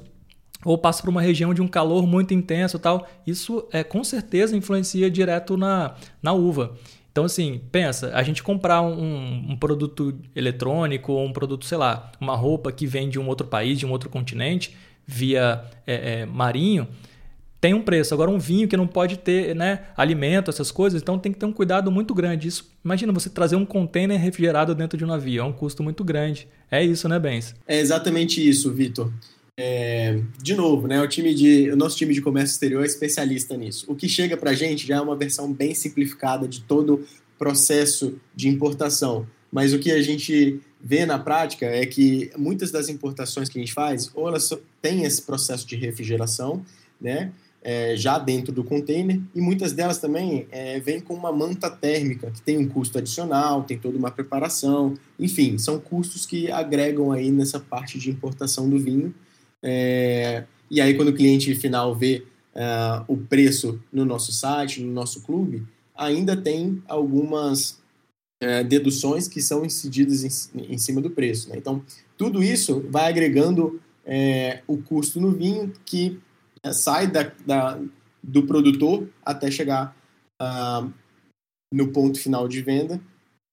ou 0.66 0.78
passa 0.78 1.02
por 1.02 1.10
uma 1.10 1.22
região 1.22 1.54
de 1.54 1.62
um 1.62 1.68
calor 1.68 2.06
muito 2.08 2.34
intenso 2.34 2.80
tal, 2.80 3.08
isso 3.26 3.68
é 3.72 3.84
com 3.84 4.04
certeza 4.04 4.58
influencia 4.58 5.10
direto 5.10 5.56
na, 5.56 5.96
na 6.22 6.34
uva. 6.34 6.76
Então, 7.12 7.24
assim, 7.24 7.62
pensa, 7.72 8.12
a 8.14 8.22
gente 8.24 8.44
comprar 8.44 8.82
um, 8.82 9.52
um, 9.52 9.56
produto 9.56 10.20
eletrônico 10.36 11.14
ou 11.14 11.26
um 11.26 11.32
produto, 11.32 11.64
sei 11.64 11.78
lá, 11.78 12.12
uma 12.20 12.36
roupa 12.36 12.74
que 12.74 12.86
vem 12.86 13.08
de 13.08 13.18
um 13.18 13.28
outro 13.30 13.48
país, 13.48 13.80
de 13.80 13.86
um 13.86 13.92
outro 13.92 14.10
continente, 14.10 14.76
via 15.08 15.64
é, 15.88 16.24
é, 16.24 16.26
marinho, 16.26 16.86
tem 17.65 17.73
um 17.73 17.81
preço. 17.81 18.13
Agora, 18.13 18.29
um 18.29 18.38
vinho 18.38 18.67
que 18.67 18.77
não 18.77 18.85
pode 18.85 19.17
ter 19.17 19.56
né, 19.56 19.85
alimento, 19.97 20.51
essas 20.51 20.69
coisas, 20.69 21.01
então 21.01 21.17
tem 21.17 21.31
que 21.31 21.39
ter 21.39 21.47
um 21.47 21.51
cuidado 21.51 21.91
muito 21.91 22.13
grande. 22.13 22.47
Isso, 22.47 22.71
imagina 22.85 23.12
você 23.12 23.27
trazer 23.27 23.56
um 23.56 23.65
container 23.65 24.19
refrigerado 24.19 24.75
dentro 24.75 24.95
de 24.95 25.03
um 25.03 25.07
navio, 25.07 25.41
é 25.41 25.44
um 25.44 25.51
custo 25.51 25.81
muito 25.81 26.03
grande. 26.03 26.47
É 26.69 26.85
isso, 26.85 27.09
né, 27.09 27.17
Bens? 27.17 27.56
É 27.67 27.79
exatamente 27.79 28.47
isso, 28.47 28.71
Vitor. 28.71 29.12
É, 29.57 30.21
de 30.44 30.53
novo, 30.53 30.88
né, 30.88 31.01
o, 31.01 31.07
time 31.07 31.33
de, 31.33 31.71
o 31.71 31.75
nosso 31.75 31.97
time 31.97 32.13
de 32.13 32.21
comércio 32.21 32.53
exterior 32.53 32.83
é 32.83 32.85
especialista 32.85 33.57
nisso. 33.57 33.83
O 33.88 33.95
que 33.95 34.07
chega 34.07 34.38
para 34.38 34.51
a 34.51 34.53
gente 34.53 34.85
já 34.85 34.97
é 34.97 35.01
uma 35.01 35.15
versão 35.15 35.51
bem 35.51 35.73
simplificada 35.73 36.47
de 36.47 36.62
todo 36.62 36.94
o 36.94 37.06
processo 37.39 38.15
de 38.35 38.47
importação. 38.47 39.25
Mas 39.51 39.73
o 39.73 39.79
que 39.79 39.89
a 39.91 40.03
gente 40.03 40.59
vê 40.79 41.03
na 41.03 41.17
prática 41.17 41.65
é 41.65 41.83
que 41.83 42.29
muitas 42.38 42.69
das 42.69 42.89
importações 42.89 43.50
que 43.50 43.57
a 43.57 43.62
gente 43.62 43.73
faz, 43.73 44.12
ou 44.13 44.27
elas 44.27 44.47
têm 44.83 45.03
esse 45.03 45.23
processo 45.23 45.65
de 45.65 45.75
refrigeração, 45.75 46.63
né? 47.01 47.31
É, 47.67 47.97
já 47.97 48.19
dentro 48.19 48.53
do 48.53 48.63
container, 48.63 49.19
e 49.33 49.41
muitas 49.41 49.73
delas 49.73 49.97
também 49.97 50.45
é, 50.51 50.79
vêm 50.79 51.00
com 51.00 51.15
uma 51.15 51.31
manta 51.31 51.67
térmica, 51.67 52.29
que 52.29 52.39
tem 52.39 52.59
um 52.59 52.69
custo 52.69 53.00
adicional, 53.00 53.63
tem 53.63 53.75
toda 53.75 53.98
uma 53.98 54.12
preparação, 54.12 54.93
enfim, 55.19 55.57
são 55.57 55.79
custos 55.79 56.27
que 56.27 56.51
agregam 56.51 57.12
aí 57.12 57.31
nessa 57.31 57.60
parte 57.60 57.98
de 57.98 58.12
importação 58.12 58.69
do 58.69 58.77
vinho. 58.77 59.12
É, 59.63 60.43
e 60.69 60.79
aí, 60.79 60.93
quando 60.93 61.07
o 61.07 61.15
cliente 61.15 61.55
final 61.55 61.95
vê 61.95 62.24
uh, 62.53 63.03
o 63.07 63.17
preço 63.17 63.79
no 63.91 64.05
nosso 64.05 64.31
site, 64.31 64.81
no 64.81 64.93
nosso 64.93 65.22
clube, 65.22 65.63
ainda 65.95 66.38
tem 66.38 66.84
algumas 66.88 67.79
uh, 68.43 68.63
deduções 68.67 69.27
que 69.27 69.41
são 69.41 69.65
incididas 69.65 70.24
em, 70.53 70.74
em 70.74 70.77
cima 70.77 71.01
do 71.01 71.10
preço. 71.10 71.50
Né? 71.50 71.55
Então, 71.57 71.81
tudo 72.15 72.43
isso 72.43 72.86
vai 72.91 73.10
agregando 73.10 73.81
uh, 74.05 74.62
o 74.67 74.77
custo 74.77 75.19
no 75.19 75.31
vinho, 75.31 75.74
que 75.84 76.19
sai 76.74 77.07
da, 77.07 77.31
da, 77.45 77.79
do 78.22 78.43
produtor 78.43 79.07
até 79.24 79.50
chegar 79.51 79.95
uh, 80.41 80.91
no 81.72 81.91
ponto 81.91 82.19
final 82.19 82.48
de 82.48 82.62
venda, 82.62 83.00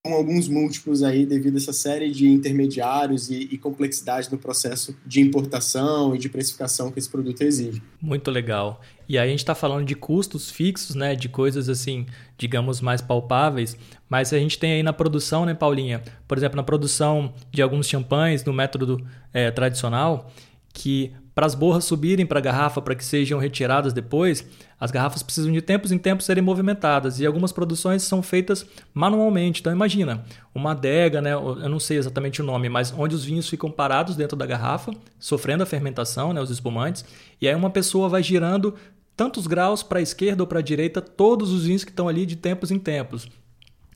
com 0.04 0.14
alguns 0.14 0.49
múltiplos 0.49 1.02
aí 1.02 1.25
devido 1.25 1.54
a 1.54 1.59
essa 1.59 1.73
série 1.73 2.11
de 2.11 2.26
intermediários 2.26 3.31
e, 3.31 3.49
e 3.52 3.57
complexidade 3.57 4.31
no 4.33 4.38
processo 4.38 4.97
de 5.07 5.21
importação 5.21 6.14
e 6.14 6.19
de 6.19 6.28
precificação 6.28 6.90
que 6.90 6.99
esse 6.99 7.09
produto 7.09 7.40
exige. 7.42 7.81
Muito 8.00 8.28
legal. 8.31 8.81
E 9.09 9.16
aí 9.16 9.28
a 9.28 9.31
gente 9.31 9.40
está 9.40 9.54
falando 9.54 9.85
de 9.87 9.95
custos 9.95 10.50
fixos, 10.50 10.97
né, 10.97 11.14
de 11.14 11.28
coisas 11.28 11.69
assim, 11.69 12.07
digamos, 12.37 12.81
mais 12.81 13.00
palpáveis, 13.00 13.76
mas 14.09 14.33
a 14.33 14.38
gente 14.38 14.59
tem 14.59 14.73
aí 14.73 14.83
na 14.83 14.92
produção, 14.92 15.47
né, 15.47 15.54
Paulinha? 15.54 16.02
Por 16.26 16.37
exemplo, 16.37 16.57
na 16.57 16.64
produção 16.64 17.33
de 17.52 17.62
alguns 17.62 17.87
champanhes 17.87 18.45
no 18.45 18.52
método 18.52 19.07
é, 19.33 19.52
tradicional, 19.52 20.33
que 20.73 21.12
para 21.35 21.47
as 21.47 21.55
borras 21.55 21.85
subirem 21.85 22.27
para 22.27 22.39
a 22.39 22.43
garrafa 22.43 22.81
para 22.81 22.95
que 22.95 23.05
sejam 23.05 23.39
retiradas 23.39 23.93
depois, 23.93 24.47
as 24.79 24.91
garrafas 24.91 25.23
precisam 25.23 25.53
de 25.53 25.62
tempos 25.62 25.93
em 25.93 25.99
tempos 25.99 26.27
serem 26.27 26.43
movimentadas 26.43 27.21
e 27.21 27.27
algumas 27.27 27.53
produções 27.53 28.03
são 28.03 28.23
feitas 28.23 28.67
manualmente. 28.93 29.61
Então 29.61 29.73
imagina, 29.73 30.25
uma 30.55 30.73
adega, 30.73 31.21
né, 31.21 31.33
eu 31.33 31.69
não 31.69 31.81
sei 31.81 31.97
exatamente 31.97 32.43
o 32.43 32.45
nome, 32.45 32.69
mas 32.69 32.93
onde 32.97 33.15
os 33.15 33.25
vinhos 33.25 33.49
ficam 33.49 33.71
parados 33.71 34.17
dentro 34.17 34.37
da 34.37 34.47
garrafa, 34.47 34.93
sofrendo 35.19 35.62
a 35.62 35.67
fermentação, 35.67 36.33
né, 36.33 36.41
os 36.41 36.51
espumantes, 36.51 37.05
e 37.41 37.49
aí 37.49 37.55
uma 37.55 37.71
pessoa 37.71 38.09
vai 38.09 38.23
girando 38.23 38.75
tantos 39.17 39.47
graus 39.47 39.83
para 39.83 39.99
a 39.99 40.03
esquerda 40.03 40.43
ou 40.43 40.47
para 40.47 40.59
a 40.59 40.62
direita 40.62 41.01
todos 41.01 41.51
os 41.51 41.65
vinhos 41.65 41.85
que 41.85 41.91
estão 41.91 42.09
ali 42.09 42.27
de 42.27 42.37
tempos 42.37 42.71
em 42.71 42.79
tempos. 42.79 43.29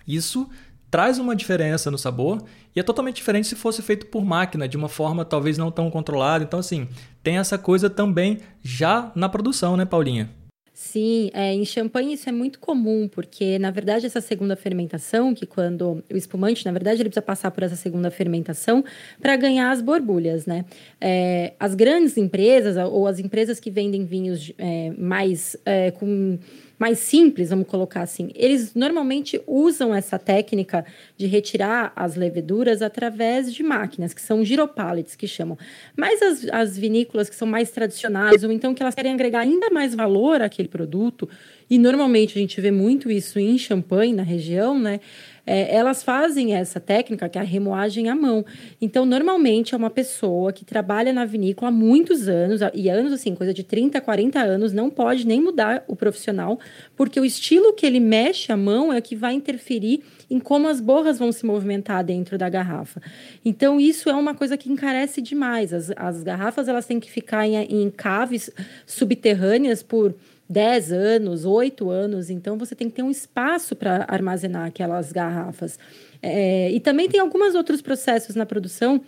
Isso 0.07 0.49
traz 0.91 1.19
uma 1.19 1.35
diferença 1.35 1.91
no 1.91 1.99
sabor 1.99 2.43
e 2.75 2.81
é 2.81 2.83
totalmente 2.83 3.17
diferente 3.17 3.47
se 3.47 3.57
fosse 3.57 3.83
feito 3.83 4.07
por 4.07 4.25
máquina, 4.25 4.69
de 4.69 4.77
uma 4.77 4.89
forma 4.89 5.25
talvez 5.25 5.59
não 5.59 5.71
tão 5.71 5.91
controlada. 5.91 6.45
Então, 6.45 6.59
assim, 6.59 6.89
tem 7.23 7.39
essa 7.39 7.59
coisa 7.59 7.91
também 7.91 8.39
já 8.63 9.11
na 9.15 9.29
produção, 9.29 9.77
né, 9.77 9.85
Paulinha? 9.85 10.31
Sim, 10.79 11.31
é, 11.33 11.55
em 11.55 11.65
champanhe 11.65 12.13
isso 12.13 12.29
é 12.29 12.33
muito 12.33 12.61
comum, 12.61 13.09
porque 13.09 13.59
na 13.59 13.71
verdade 13.71 14.05
essa 14.05 14.21
segunda 14.21 14.55
fermentação, 14.55 15.35
que 15.35 15.47
quando 15.47 16.05
o 16.13 16.17
espumante, 16.19 16.67
na 16.67 16.71
verdade, 16.71 17.01
ele 17.01 17.09
precisa 17.09 17.23
passar 17.23 17.51
por 17.51 17.63
essa 17.63 17.77
segunda 17.77 18.11
fermentação 18.11 18.85
para 19.19 19.35
ganhar 19.37 19.71
as 19.71 19.81
borbulhas, 19.81 20.45
né? 20.45 20.67
É, 21.01 21.55
as 21.59 21.75
grandes 21.75 22.19
empresas 22.19 22.77
ou 22.77 23.07
as 23.07 23.19
empresas 23.19 23.59
que 23.59 23.71
vendem 23.71 24.05
vinhos 24.05 24.53
é, 24.59 24.93
mais 24.99 25.57
é, 25.65 25.93
com 25.93 26.39
mais 26.79 26.99
simples, 26.99 27.51
vamos 27.51 27.67
colocar 27.67 28.03
assim, 28.03 28.31
eles 28.35 28.75
normalmente 28.75 29.41
usam 29.47 29.95
essa 29.95 30.19
técnica 30.19 30.85
de 31.17 31.27
retirar 31.27 31.93
as 31.97 32.17
leveduras 32.17 32.83
através 32.83 33.53
de 33.53 33.63
máquinas, 33.63 34.13
que 34.13 34.21
são 34.21 34.45
giropallets, 34.45 35.17
que 35.17 35.27
chamam. 35.27 35.57
Mas 35.97 36.21
as, 36.21 36.47
as 36.53 36.79
vinícolas 36.79 37.31
que 37.31 37.37
são 37.37 37.49
mais 37.49 37.71
tradicionais, 37.71 38.45
ou 38.45 38.53
então 38.53 38.75
que 38.75 38.83
elas 38.83 38.95
querem 38.95 39.13
agregar 39.13 39.41
ainda 39.41 39.71
mais 39.71 39.95
valor 39.95 40.43
àquele 40.43 40.69
produto, 40.69 41.29
e 41.69 41.79
normalmente 41.79 42.39
a 42.39 42.41
gente 42.41 42.61
vê 42.61 42.71
muito 42.71 43.11
isso 43.11 43.39
em 43.39 43.59
champanhe, 43.59 44.13
na 44.13 44.23
região, 44.23 44.79
né? 44.79 45.01
é, 45.47 45.75
elas 45.75 46.03
fazem 46.03 46.55
essa 46.55 46.81
técnica, 46.81 47.29
que 47.29 47.39
é 47.39 47.41
a 47.41 47.45
remoagem 47.45 48.09
à 48.09 48.17
mão. 48.17 48.45
Então, 48.81 49.07
normalmente 49.07 49.75
é 49.75 49.79
uma 49.79 49.89
pessoa 49.89 50.53
que 50.53 50.65
trabalha 50.65 51.13
na 51.13 51.25
vinícola 51.25 51.69
há 51.69 51.73
muitos 51.73 52.29
anos, 52.29 52.61
e 52.75 52.91
anos 52.91 53.13
assim, 53.13 53.35
coisa 53.35 53.55
de 53.55 53.63
30, 53.63 54.01
40 54.01 54.41
anos, 54.41 54.73
não 54.73 54.91
pode 54.91 55.25
nem 55.25 55.41
mudar 55.41 55.85
o 55.87 55.95
profissional, 55.95 56.59
porque 56.97 57.21
o 57.21 57.25
estilo 57.25 57.73
que 57.73 57.87
ele 57.87 58.01
mexe 58.01 58.51
a 58.51 58.57
mão 58.57 58.93
é 58.93 59.01
que 59.01 59.15
vai 59.15 59.35
interferir 59.35 60.03
em 60.29 60.41
como 60.41 60.67
as 60.67 60.81
borras 60.81 61.19
vão 61.19 61.31
se 61.31 61.47
movimentar 61.47 62.03
dentro 62.03 62.37
da 62.37 62.49
garrafa. 62.49 63.01
Então, 63.45 63.79
isso 63.79 64.11
é 64.11 64.15
uma 64.15 64.35
coisa 64.35 64.57
que 64.57 64.71
encarece 64.71 65.23
demais. 65.23 65.73
As, 65.73 65.93
as 65.97 66.25
garrafas 66.25 66.67
elas 66.67 66.87
têm 66.87 66.99
que 66.99 67.11
ficar 67.11 67.47
em, 67.47 67.57
em 67.57 67.89
caves 67.89 68.51
subterrâneas 68.85 69.85
por 69.85 70.13
10 70.49 70.93
anos, 70.93 71.45
8 71.45 71.91
anos, 71.91 72.31
então 72.31 72.57
você 72.57 72.75
tem 72.75 72.89
que 72.89 72.97
ter 72.97 73.03
um 73.03 73.11
espaço 73.11 73.75
para 73.75 74.05
armazenar 74.09 74.67
aquelas 74.67 75.13
garrafas. 75.13 75.79
É, 76.23 76.71
e 76.71 76.81
também 76.81 77.09
tem 77.09 77.21
alguns 77.21 77.55
outros 77.55 77.83
processos 77.83 78.35
na 78.35 78.47
produção 78.47 79.03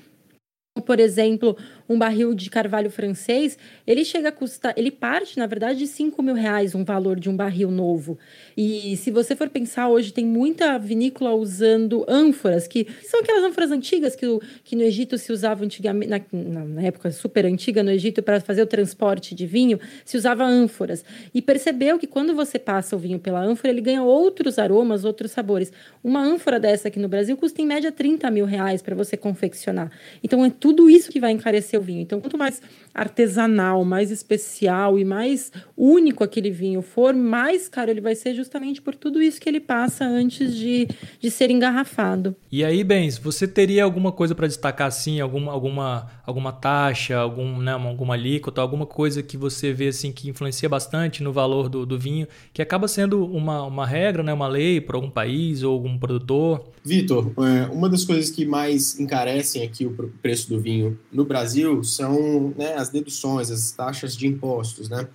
por 0.82 1.00
exemplo, 1.00 1.56
um 1.88 1.98
barril 1.98 2.34
de 2.34 2.50
carvalho 2.50 2.90
francês, 2.90 3.56
ele 3.86 4.04
chega 4.04 4.28
a 4.28 4.32
custar, 4.32 4.74
ele 4.76 4.90
parte, 4.90 5.38
na 5.38 5.46
verdade, 5.46 5.78
de 5.78 5.86
5 5.86 6.22
mil 6.22 6.34
reais 6.34 6.74
um 6.74 6.84
valor 6.84 7.18
de 7.18 7.30
um 7.30 7.36
barril 7.36 7.70
novo. 7.70 8.18
E 8.56 8.96
se 8.96 9.10
você 9.10 9.34
for 9.34 9.48
pensar, 9.48 9.88
hoje 9.88 10.12
tem 10.12 10.26
muita 10.26 10.78
vinícola 10.78 11.34
usando 11.34 12.04
ânforas, 12.08 12.66
que 12.66 12.86
são 13.02 13.20
aquelas 13.20 13.44
ânforas 13.44 13.70
antigas 13.70 14.14
que, 14.14 14.26
que 14.62 14.76
no 14.76 14.82
Egito 14.82 15.16
se 15.16 15.32
usavam 15.32 15.64
antigamente, 15.64 16.10
na, 16.10 16.64
na 16.64 16.82
época 16.82 17.10
super 17.10 17.46
antiga 17.46 17.82
no 17.82 17.90
Egito, 17.90 18.22
para 18.22 18.40
fazer 18.40 18.62
o 18.62 18.66
transporte 18.66 19.34
de 19.34 19.46
vinho, 19.46 19.80
se 20.04 20.16
usava 20.16 20.44
ânforas. 20.44 21.04
E 21.32 21.40
percebeu 21.40 21.98
que 21.98 22.06
quando 22.06 22.34
você 22.34 22.58
passa 22.58 22.94
o 22.96 22.98
vinho 22.98 23.18
pela 23.18 23.40
ânfora, 23.40 23.70
ele 23.70 23.80
ganha 23.80 24.02
outros 24.02 24.58
aromas, 24.58 25.04
outros 25.04 25.30
sabores. 25.30 25.72
Uma 26.04 26.20
ânfora 26.20 26.60
dessa 26.60 26.88
aqui 26.88 26.98
no 26.98 27.08
Brasil 27.08 27.36
custa 27.36 27.62
em 27.62 27.66
média 27.66 27.90
30 27.90 28.30
mil 28.30 28.44
reais 28.44 28.82
para 28.82 28.94
você 28.94 29.16
confeccionar. 29.16 29.90
Então 30.22 30.44
é 30.44 30.50
tudo 30.50 30.90
isso 30.90 31.10
que 31.10 31.20
vai 31.20 31.32
encarecer 31.32 31.77
vinho. 31.80 32.02
Então, 32.02 32.20
quanto 32.20 32.36
mais 32.38 32.60
artesanal, 32.98 33.84
mais 33.84 34.10
especial 34.10 34.98
e 34.98 35.04
mais 35.04 35.52
único 35.76 36.24
aquele 36.24 36.50
vinho 36.50 36.82
for, 36.82 37.14
mais 37.14 37.68
caro 37.68 37.90
ele 37.90 38.00
vai 38.00 38.14
ser 38.14 38.34
justamente 38.34 38.82
por 38.82 38.94
tudo 38.94 39.22
isso 39.22 39.40
que 39.40 39.48
ele 39.48 39.60
passa 39.60 40.04
antes 40.04 40.54
de, 40.54 40.88
de 41.20 41.30
ser 41.30 41.50
engarrafado. 41.50 42.34
E 42.50 42.64
aí, 42.64 42.82
Bens, 42.82 43.16
você 43.16 43.46
teria 43.46 43.84
alguma 43.84 44.10
coisa 44.10 44.34
para 44.34 44.46
destacar 44.46 44.88
assim, 44.88 45.20
alguma, 45.20 45.52
alguma, 45.52 46.10
alguma 46.26 46.52
taxa, 46.52 47.16
algum, 47.16 47.58
né, 47.58 47.72
alguma 47.72 48.14
alíquota, 48.14 48.60
alguma 48.60 48.86
coisa 48.86 49.22
que 49.22 49.36
você 49.36 49.72
vê 49.72 49.88
assim 49.88 50.10
que 50.10 50.28
influencia 50.28 50.68
bastante 50.68 51.22
no 51.22 51.32
valor 51.32 51.68
do, 51.68 51.86
do 51.86 51.98
vinho, 51.98 52.26
que 52.52 52.60
acaba 52.60 52.88
sendo 52.88 53.24
uma, 53.24 53.62
uma 53.62 53.86
regra, 53.86 54.22
né, 54.22 54.32
uma 54.32 54.48
lei 54.48 54.80
para 54.80 54.96
algum 54.96 55.10
país 55.10 55.62
ou 55.62 55.72
algum 55.72 55.96
produtor? 55.96 56.64
Vitor, 56.84 57.32
é, 57.38 57.66
uma 57.66 57.88
das 57.88 58.04
coisas 58.04 58.30
que 58.30 58.44
mais 58.44 58.98
encarecem 58.98 59.62
aqui 59.62 59.84
o 59.84 59.92
preço 60.22 60.48
do 60.48 60.58
vinho 60.58 60.98
no 61.12 61.24
Brasil 61.24 61.84
são 61.84 62.52
né, 62.56 62.74
as 62.74 62.87
deduções, 62.90 63.50
as 63.50 63.70
taxas 63.72 64.16
de 64.16 64.26
impostos, 64.26 64.88
né? 64.88 65.08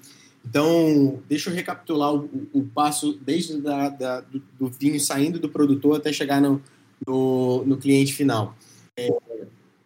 Então, 0.46 1.22
deixa 1.28 1.50
eu 1.50 1.56
recapitular 1.56 2.14
o, 2.14 2.30
o 2.52 2.64
passo 2.64 3.18
desde 3.22 3.62
da, 3.62 3.90
da, 3.90 4.22
do, 4.22 4.42
do, 4.60 4.68
vinho 4.68 5.00
saindo 5.00 5.40
do 5.40 5.48
produtor 5.48 5.98
até 5.98 6.12
chegar 6.12 6.42
no, 6.42 6.62
no, 7.08 7.64
no 7.66 7.78
cliente 7.78 8.14
final. 8.14 8.56
É, 8.98 9.08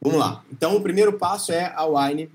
vamos 0.01 0.20
lá. 0.20 0.44
Então, 0.51 0.75
o 0.75 0.82
primeiro 0.82 1.13
passo 1.13 1.51
é 1.51 1.72
a 1.75 1.86
wine 1.86 2.29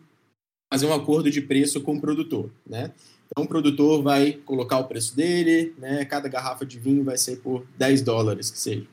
fazer 0.72 0.86
um 0.86 0.94
acordo 0.94 1.30
de 1.30 1.40
preço 1.40 1.80
com 1.80 1.96
o 1.96 2.00
produtor, 2.00 2.48
né? 2.66 2.92
Então, 3.26 3.44
o 3.44 3.48
produtor 3.48 4.02
vai 4.02 4.32
colocar 4.32 4.78
o 4.78 4.84
preço 4.84 5.16
dele, 5.16 5.74
né? 5.78 6.04
Cada 6.04 6.28
garrafa 6.28 6.64
de 6.64 6.78
vinho 6.78 7.02
vai 7.02 7.18
ser 7.18 7.36
por 7.38 7.66
10 7.76 8.02
dólares, 8.02 8.50
que 8.50 8.58
seja. 8.58 8.86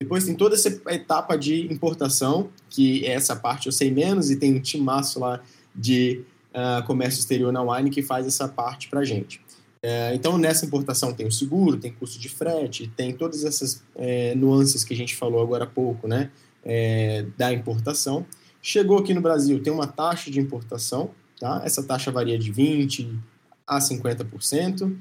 Depois 0.00 0.24
tem 0.24 0.36
toda 0.36 0.54
essa 0.54 0.68
etapa 0.90 1.36
de 1.36 1.72
importação, 1.72 2.50
que 2.70 3.04
é 3.04 3.12
essa 3.12 3.34
parte 3.34 3.66
eu 3.66 3.72
sei 3.72 3.90
menos, 3.90 4.30
e 4.30 4.36
tem 4.36 4.54
um 4.54 4.60
timaço 4.60 5.18
lá 5.18 5.42
de 5.78 6.24
uh, 6.52 6.84
comércio 6.86 7.20
exterior 7.20 7.52
na 7.52 7.62
Wine 7.62 7.88
que 7.88 8.02
faz 8.02 8.26
essa 8.26 8.48
parte 8.48 8.88
para 8.88 9.00
a 9.00 9.04
gente. 9.04 9.40
Uh, 9.82 10.12
então, 10.12 10.36
nessa 10.36 10.66
importação 10.66 11.14
tem 11.14 11.26
o 11.26 11.32
seguro, 11.32 11.76
tem 11.76 11.92
custo 11.92 12.18
de 12.18 12.28
frete, 12.28 12.92
tem 12.96 13.12
todas 13.12 13.44
essas 13.44 13.82
é, 13.94 14.34
nuances 14.34 14.82
que 14.82 14.92
a 14.92 14.96
gente 14.96 15.14
falou 15.14 15.40
agora 15.40 15.64
há 15.64 15.68
pouco, 15.68 16.08
né, 16.08 16.30
é, 16.64 17.24
da 17.36 17.52
importação. 17.52 18.26
Chegou 18.60 18.98
aqui 18.98 19.14
no 19.14 19.20
Brasil, 19.20 19.62
tem 19.62 19.72
uma 19.72 19.86
taxa 19.86 20.30
de 20.32 20.40
importação, 20.40 21.10
tá? 21.38 21.62
Essa 21.64 21.82
taxa 21.82 22.10
varia 22.10 22.36
de 22.36 22.52
20% 22.52 23.16
a 23.64 23.78
50%. 23.78 24.96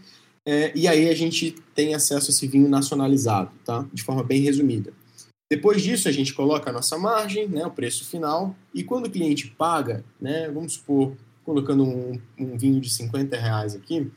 É, 0.46 0.72
e 0.76 0.88
aí 0.88 1.10
a 1.10 1.16
gente 1.16 1.56
tem 1.74 1.96
acesso 1.96 2.28
a 2.28 2.32
esse 2.32 2.48
vinho 2.48 2.70
nacionalizado, 2.70 3.52
tá? 3.66 3.86
De 3.92 4.04
forma 4.04 4.24
bem 4.24 4.42
resumida. 4.42 4.94
Depois 5.50 5.82
disso, 5.82 6.10
a 6.10 6.12
gente 6.12 6.34
coloca 6.34 6.70
a 6.70 6.74
nossa 6.74 6.98
margem, 6.98 7.48
né, 7.48 7.66
o 7.66 7.72
preço 7.72 8.06
final, 8.06 8.56
e 8.74 8.84
quando 8.84 9.08
o 9.08 9.10
cliente 9.10 9.48
paga, 9.58 10.04
né, 10.20 10.50
vamos 10.50 10.74
supor, 10.74 11.16
colocando 11.46 11.84
um, 11.84 12.20
um 12.38 12.58
vinho 12.58 12.82
de 12.82 12.90
50 12.90 13.38
reais 13.38 13.74
aqui, 13.74 14.12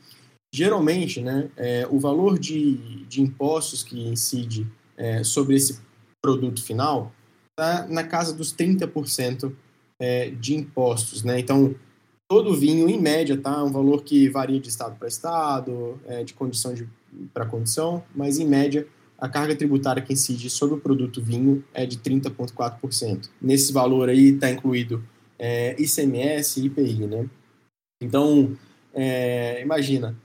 geralmente, 0.53 1.21
né, 1.21 1.49
é, 1.55 1.87
o 1.89 1.99
valor 1.99 2.37
de, 2.37 3.05
de 3.05 3.21
impostos 3.21 3.81
que 3.81 3.97
incide 4.07 4.67
é, 4.97 5.23
sobre 5.23 5.55
esse 5.55 5.79
produto 6.21 6.61
final 6.61 7.13
está 7.51 7.87
na 7.87 8.03
casa 8.03 8.33
dos 8.33 8.53
30% 8.53 9.53
é, 9.99 10.29
de 10.31 10.55
impostos, 10.55 11.23
né? 11.23 11.39
Então, 11.39 11.75
todo 12.27 12.55
vinho, 12.55 12.89
em 12.89 12.99
média, 12.99 13.37
tá? 13.37 13.63
Um 13.63 13.71
valor 13.71 14.03
que 14.03 14.29
varia 14.29 14.59
de 14.59 14.69
estado 14.69 14.97
para 14.97 15.07
estado, 15.07 15.99
é, 16.05 16.23
de 16.23 16.33
condição 16.33 16.73
para 17.33 17.45
condição, 17.45 18.03
mas 18.15 18.39
em 18.39 18.47
média 18.47 18.87
a 19.21 19.29
carga 19.29 19.55
tributária 19.55 20.01
que 20.01 20.11
incide 20.11 20.49
sobre 20.49 20.75
o 20.75 20.79
produto 20.79 21.21
vinho 21.21 21.63
é 21.75 21.85
de 21.85 21.97
30,4%. 21.99 23.29
Nesse 23.39 23.71
valor 23.71 24.09
aí 24.09 24.29
está 24.29 24.49
incluído 24.49 25.03
é, 25.37 25.79
ICMS 25.79 26.59
e 26.59 26.65
IPI, 26.65 27.05
né? 27.05 27.29
Então, 28.01 28.57
é, 28.91 29.61
imagina, 29.61 30.17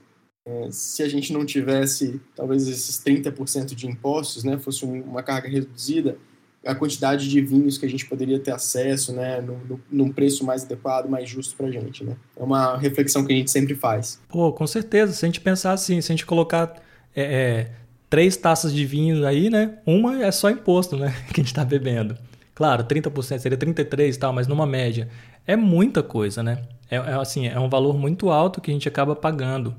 é, 0.47 0.69
se 0.71 1.03
a 1.03 1.07
gente 1.07 1.31
não 1.31 1.45
tivesse 1.45 2.19
talvez 2.35 2.67
esses 2.67 2.97
30% 3.03 3.75
de 3.75 3.85
impostos, 3.85 4.43
né, 4.43 4.57
fosse 4.57 4.83
uma 4.83 5.21
carga 5.21 5.47
reduzida, 5.47 6.17
a 6.65 6.73
quantidade 6.73 7.29
de 7.29 7.39
vinhos 7.39 7.77
que 7.77 7.85
a 7.85 7.89
gente 7.89 8.05
poderia 8.07 8.39
ter 8.39 8.51
acesso, 8.51 9.13
né, 9.13 9.39
no, 9.41 9.79
num 9.91 10.11
preço 10.11 10.43
mais 10.43 10.63
adequado, 10.63 11.07
mais 11.07 11.29
justo 11.29 11.55
para 11.55 11.67
a 11.67 11.71
gente, 11.71 12.03
né? 12.03 12.17
É 12.35 12.43
uma 12.43 12.75
reflexão 12.77 13.23
que 13.23 13.31
a 13.31 13.35
gente 13.35 13.51
sempre 13.51 13.75
faz. 13.75 14.19
Pô, 14.27 14.51
com 14.51 14.65
certeza. 14.65 15.13
Se 15.13 15.23
a 15.23 15.27
gente 15.27 15.39
pensar 15.39 15.73
assim, 15.73 16.01
se 16.01 16.11
a 16.11 16.15
gente 16.15 16.25
colocar 16.25 16.81
é, 17.15 17.23
é, 17.23 17.71
três 18.09 18.37
taças 18.37 18.73
de 18.73 18.85
vinho 18.85 19.25
aí, 19.25 19.49
né, 19.49 19.77
uma 19.85 20.23
é 20.23 20.31
só 20.31 20.49
imposto, 20.49 20.95
né, 20.97 21.13
que 21.33 21.41
a 21.41 21.43
gente 21.43 21.47
está 21.47 21.65
bebendo. 21.65 22.17
Claro, 22.53 22.83
30% 22.83 23.37
seria 23.37 23.57
33 23.57 24.15
e 24.15 24.19
tal, 24.19 24.33
mas 24.33 24.47
numa 24.47 24.65
média 24.65 25.07
é 25.45 25.55
muita 25.55 26.01
coisa, 26.01 26.41
né? 26.41 26.63
É, 26.89 26.95
é 26.95 27.13
assim, 27.13 27.47
é 27.47 27.59
um 27.59 27.69
valor 27.69 27.99
muito 27.99 28.31
alto 28.31 28.59
que 28.59 28.71
a 28.71 28.73
gente 28.73 28.87
acaba 28.87 29.15
pagando. 29.15 29.75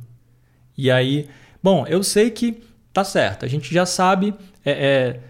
E 0.76 0.88
aí, 0.90 1.28
bom, 1.60 1.84
eu 1.88 2.04
sei 2.04 2.30
que 2.30 2.62
tá 2.92 3.02
certo. 3.02 3.44
A 3.44 3.48
gente 3.48 3.74
já 3.74 3.84
sabe 3.84 4.32
é, 4.64 4.70
é 4.70 5.20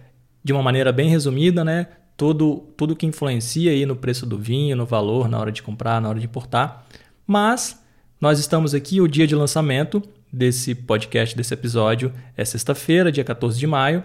de 0.45 0.53
uma 0.53 0.63
maneira 0.63 0.93
bem 0.93 1.09
resumida, 1.09 1.65
né? 1.65 1.87
Tudo, 2.19 2.69
tudo 2.77 2.95
que 2.95 3.07
influencia 3.07 3.71
aí 3.71 3.87
no 3.87 3.97
preço 3.97 4.27
do 4.27 4.37
vinho, 4.37 4.77
no 4.77 4.85
valor, 4.85 5.27
na 5.27 5.39
hora 5.39 5.51
de 5.51 5.63
comprar, 5.63 6.03
na 6.03 6.09
hora 6.11 6.19
de 6.19 6.27
importar. 6.27 6.87
Mas 7.27 7.83
nós 8.21 8.39
estamos 8.39 8.75
aqui, 8.75 9.01
o 9.01 9.09
dia 9.09 9.27
de 9.27 9.35
lançamento 9.35 10.03
desse 10.33 10.75
podcast, 10.75 11.37
desse 11.37 11.55
episódio, 11.55 12.13
é 12.37 12.45
sexta-feira, 12.45 13.13
dia 13.13 13.25
14 13.25 13.59
de 13.59 13.67
maio. 13.67 14.03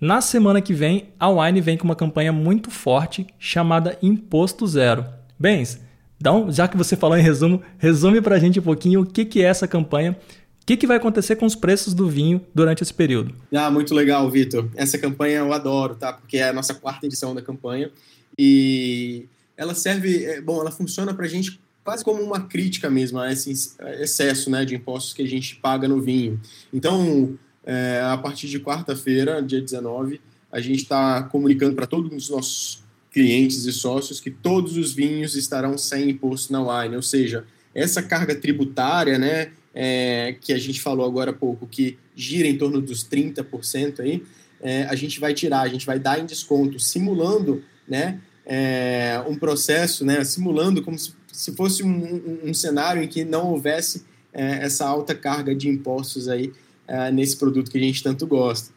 Na 0.00 0.20
semana 0.20 0.60
que 0.60 0.74
vem, 0.74 1.08
a 1.18 1.30
Wine 1.30 1.60
vem 1.60 1.76
com 1.76 1.84
uma 1.84 1.96
campanha 1.96 2.32
muito 2.32 2.70
forte 2.70 3.26
chamada 3.38 3.96
Imposto 4.02 4.66
Zero. 4.66 5.04
Bens, 5.38 5.80
então, 6.20 6.50
já 6.50 6.68
que 6.68 6.76
você 6.76 6.96
falou 6.96 7.16
em 7.16 7.22
resumo, 7.22 7.62
resume 7.78 8.20
para 8.20 8.36
a 8.36 8.38
gente 8.38 8.60
um 8.60 8.62
pouquinho 8.62 9.00
o 9.00 9.06
que, 9.06 9.24
que 9.24 9.42
é 9.42 9.46
essa 9.46 9.66
campanha 9.66 10.16
o 10.62 10.64
que, 10.64 10.76
que, 10.76 10.86
vai 10.86 10.96
acontecer 10.96 11.34
com 11.34 11.44
os 11.44 11.56
preços 11.56 11.92
do 11.92 12.08
vinho 12.08 12.40
durante 12.54 12.84
esse 12.84 12.94
período? 12.94 13.34
Ah, 13.52 13.68
muito 13.68 13.92
legal, 13.92 14.30
Vitor. 14.30 14.70
Essa 14.76 14.96
campanha 14.96 15.38
eu 15.38 15.52
adoro, 15.52 15.96
tá? 15.96 16.12
Porque 16.12 16.38
é 16.38 16.50
a 16.50 16.52
nossa 16.52 16.72
quarta 16.72 17.04
edição 17.04 17.34
da 17.34 17.42
campanha 17.42 17.90
e 18.38 19.26
ela 19.56 19.74
serve, 19.74 20.24
é, 20.24 20.40
bom, 20.40 20.60
ela 20.60 20.70
funciona 20.70 21.12
para 21.12 21.26
a 21.26 21.28
gente 21.28 21.58
quase 21.84 22.04
como 22.04 22.22
uma 22.22 22.40
crítica 22.46 22.88
mesmo 22.88 23.18
a 23.18 23.32
esse 23.32 23.76
excesso 24.00 24.50
né, 24.50 24.64
de 24.64 24.74
impostos 24.74 25.12
que 25.12 25.22
a 25.22 25.28
gente 25.28 25.56
paga 25.56 25.88
no 25.88 26.00
vinho. 26.00 26.40
Então, 26.72 27.38
é, 27.64 28.00
a 28.04 28.16
partir 28.16 28.48
de 28.48 28.60
quarta-feira, 28.60 29.42
dia 29.42 29.60
19, 29.60 30.20
a 30.50 30.60
gente 30.60 30.82
está 30.82 31.22
comunicando 31.24 31.74
para 31.74 31.86
todos 31.86 32.12
os 32.12 32.30
nossos 32.30 32.82
clientes 33.10 33.64
e 33.64 33.72
sócios 33.72 34.20
que 34.20 34.30
todos 34.30 34.76
os 34.76 34.92
vinhos 34.92 35.34
estarão 35.34 35.76
sem 35.76 36.10
imposto 36.10 36.52
na 36.52 36.82
wine, 36.82 36.96
ou 36.96 37.02
seja, 37.02 37.44
essa 37.74 38.02
carga 38.02 38.34
tributária, 38.34 39.18
né, 39.18 39.52
é, 39.74 40.36
que 40.40 40.52
a 40.52 40.58
gente 40.58 40.80
falou 40.80 41.06
agora 41.06 41.30
há 41.30 41.34
pouco, 41.34 41.66
que 41.66 41.98
gira 42.14 42.48
em 42.48 42.56
torno 42.56 42.80
dos 42.80 43.04
30% 43.04 44.00
aí, 44.00 44.22
é, 44.60 44.84
a 44.84 44.94
gente 44.94 45.18
vai 45.18 45.34
tirar, 45.34 45.62
a 45.62 45.68
gente 45.68 45.84
vai 45.84 45.98
dar 45.98 46.20
em 46.20 46.26
desconto, 46.26 46.78
simulando, 46.78 47.62
né, 47.86 48.20
é, 48.46 49.22
um 49.26 49.36
processo, 49.36 50.04
né, 50.04 50.24
simulando 50.24 50.82
como 50.82 50.98
se, 50.98 51.12
se 51.32 51.52
fosse 51.56 51.82
um, 51.82 51.88
um, 51.88 52.50
um, 52.50 52.54
cenário 52.54 53.02
em 53.02 53.08
que 53.08 53.24
não 53.24 53.50
houvesse 53.50 54.04
é, 54.32 54.64
essa 54.64 54.86
alta 54.86 55.14
carga 55.14 55.54
de 55.54 55.68
impostos 55.68 56.28
aí 56.28 56.52
é, 56.86 57.10
nesse 57.10 57.36
produto 57.36 57.70
que 57.70 57.78
a 57.78 57.80
gente 57.80 58.02
tanto 58.02 58.26
gosta. 58.26 58.72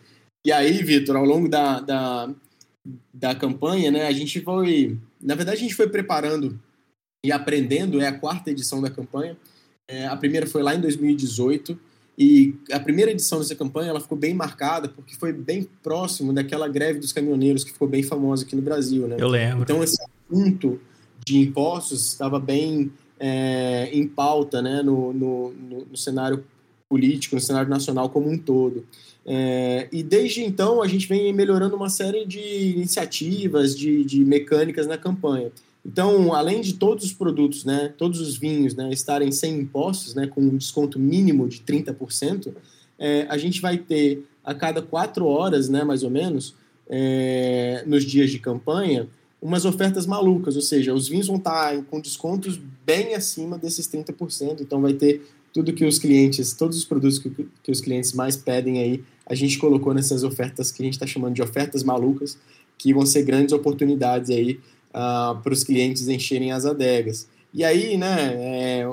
E 0.45 0.51
aí, 0.51 0.81
Vitor, 0.83 1.17
ao 1.17 1.25
longo 1.25 1.49
da, 1.49 1.81
da, 1.81 2.33
da 3.13 3.35
campanha, 3.35 3.91
né, 3.91 4.07
a 4.07 4.11
gente 4.11 4.41
foi, 4.41 4.97
na 5.21 5.35
verdade, 5.35 5.57
a 5.57 5.61
gente 5.61 5.75
foi 5.75 5.89
preparando 5.89 6.59
e 7.25 7.31
aprendendo, 7.31 7.99
é 7.99 8.07
a 8.07 8.17
quarta 8.17 8.51
edição 8.51 8.81
da 8.81 8.89
campanha. 8.89 9.35
É, 9.87 10.05
a 10.07 10.15
primeira 10.15 10.47
foi 10.47 10.63
lá 10.63 10.73
em 10.73 10.81
2018 10.81 11.77
e 12.17 12.55
a 12.71 12.79
primeira 12.79 13.11
edição 13.11 13.39
dessa 13.39 13.55
campanha 13.55 13.89
ela 13.89 13.99
ficou 13.99 14.17
bem 14.17 14.33
marcada 14.33 14.87
porque 14.87 15.15
foi 15.15 15.33
bem 15.33 15.67
próximo 15.83 16.31
daquela 16.31 16.67
greve 16.67 16.99
dos 16.99 17.11
caminhoneiros 17.11 17.63
que 17.63 17.73
ficou 17.73 17.87
bem 17.87 18.01
famosa 18.01 18.45
aqui 18.45 18.55
no 18.55 18.61
Brasil, 18.61 19.07
né? 19.07 19.17
Eu 19.19 19.27
lembro. 19.27 19.63
Então 19.63 19.83
esse 19.83 19.97
assunto 20.01 20.79
de 21.25 21.39
impostos 21.39 22.11
estava 22.11 22.39
bem 22.39 22.91
é, 23.19 23.89
em 23.91 24.07
pauta, 24.07 24.61
né, 24.61 24.83
no, 24.83 25.11
no, 25.11 25.51
no, 25.89 25.97
cenário 25.97 26.43
político, 26.87 27.35
no 27.35 27.41
cenário 27.41 27.69
nacional 27.69 28.09
como 28.09 28.29
um 28.29 28.37
todo. 28.37 28.85
É, 29.25 29.87
e 29.91 30.03
desde 30.03 30.43
então 30.43 30.83
a 30.83 30.87
gente 30.87 31.07
vem 31.07 31.33
melhorando 31.33 31.75
uma 31.75 31.89
série 31.89 32.25
de 32.25 32.39
iniciativas, 32.39 33.75
de, 33.75 34.03
de 34.03 34.23
mecânicas 34.23 34.85
na 34.85 34.97
campanha. 34.97 35.51
Então, 35.83 36.33
além 36.33 36.61
de 36.61 36.73
todos 36.73 37.05
os 37.05 37.13
produtos, 37.13 37.65
né, 37.65 37.93
todos 37.97 38.19
os 38.19 38.37
vinhos 38.37 38.75
né, 38.75 38.89
estarem 38.91 39.31
sem 39.31 39.59
impostos, 39.59 40.13
né, 40.13 40.27
com 40.27 40.41
um 40.41 40.57
desconto 40.57 40.99
mínimo 40.99 41.47
de 41.47 41.59
30%, 41.59 42.53
é, 42.99 43.25
a 43.29 43.37
gente 43.37 43.61
vai 43.61 43.77
ter 43.77 44.23
a 44.43 44.53
cada 44.53 44.81
quatro 44.81 45.25
horas, 45.25 45.69
né, 45.69 45.83
mais 45.83 46.03
ou 46.03 46.09
menos, 46.09 46.55
é, 46.87 47.83
nos 47.85 48.03
dias 48.03 48.29
de 48.29 48.39
campanha, 48.39 49.07
umas 49.45 49.63
ofertas 49.63 50.07
malucas, 50.07 50.55
ou 50.55 50.61
seja, 50.61 50.91
os 50.91 51.07
vinhos 51.07 51.27
vão 51.27 51.35
estar 51.35 51.79
com 51.83 51.99
descontos 51.99 52.59
bem 52.83 53.13
acima 53.13 53.59
desses 53.59 53.87
30%, 53.87 54.59
então 54.59 54.81
vai 54.81 54.93
ter 54.93 55.21
tudo 55.53 55.71
que 55.71 55.85
os 55.85 55.99
clientes, 55.99 56.51
todos 56.53 56.75
os 56.79 56.83
produtos 56.83 57.19
que, 57.19 57.29
que 57.61 57.71
os 57.71 57.79
clientes 57.79 58.11
mais 58.11 58.35
pedem 58.35 58.79
aí, 58.79 59.03
a 59.23 59.35
gente 59.35 59.59
colocou 59.59 59.93
nessas 59.93 60.23
ofertas 60.23 60.71
que 60.71 60.81
a 60.81 60.85
gente 60.85 60.95
está 60.95 61.05
chamando 61.05 61.35
de 61.35 61.43
ofertas 61.43 61.83
malucas, 61.83 62.39
que 62.75 62.91
vão 62.91 63.05
ser 63.05 63.21
grandes 63.21 63.53
oportunidades 63.53 64.31
aí 64.31 64.59
uh, 64.89 65.39
para 65.39 65.53
os 65.53 65.63
clientes 65.63 66.07
encherem 66.07 66.51
as 66.51 66.65
adegas. 66.65 67.27
E 67.53 67.63
aí, 67.63 67.97
né, 67.97 68.33
é, 68.37 68.87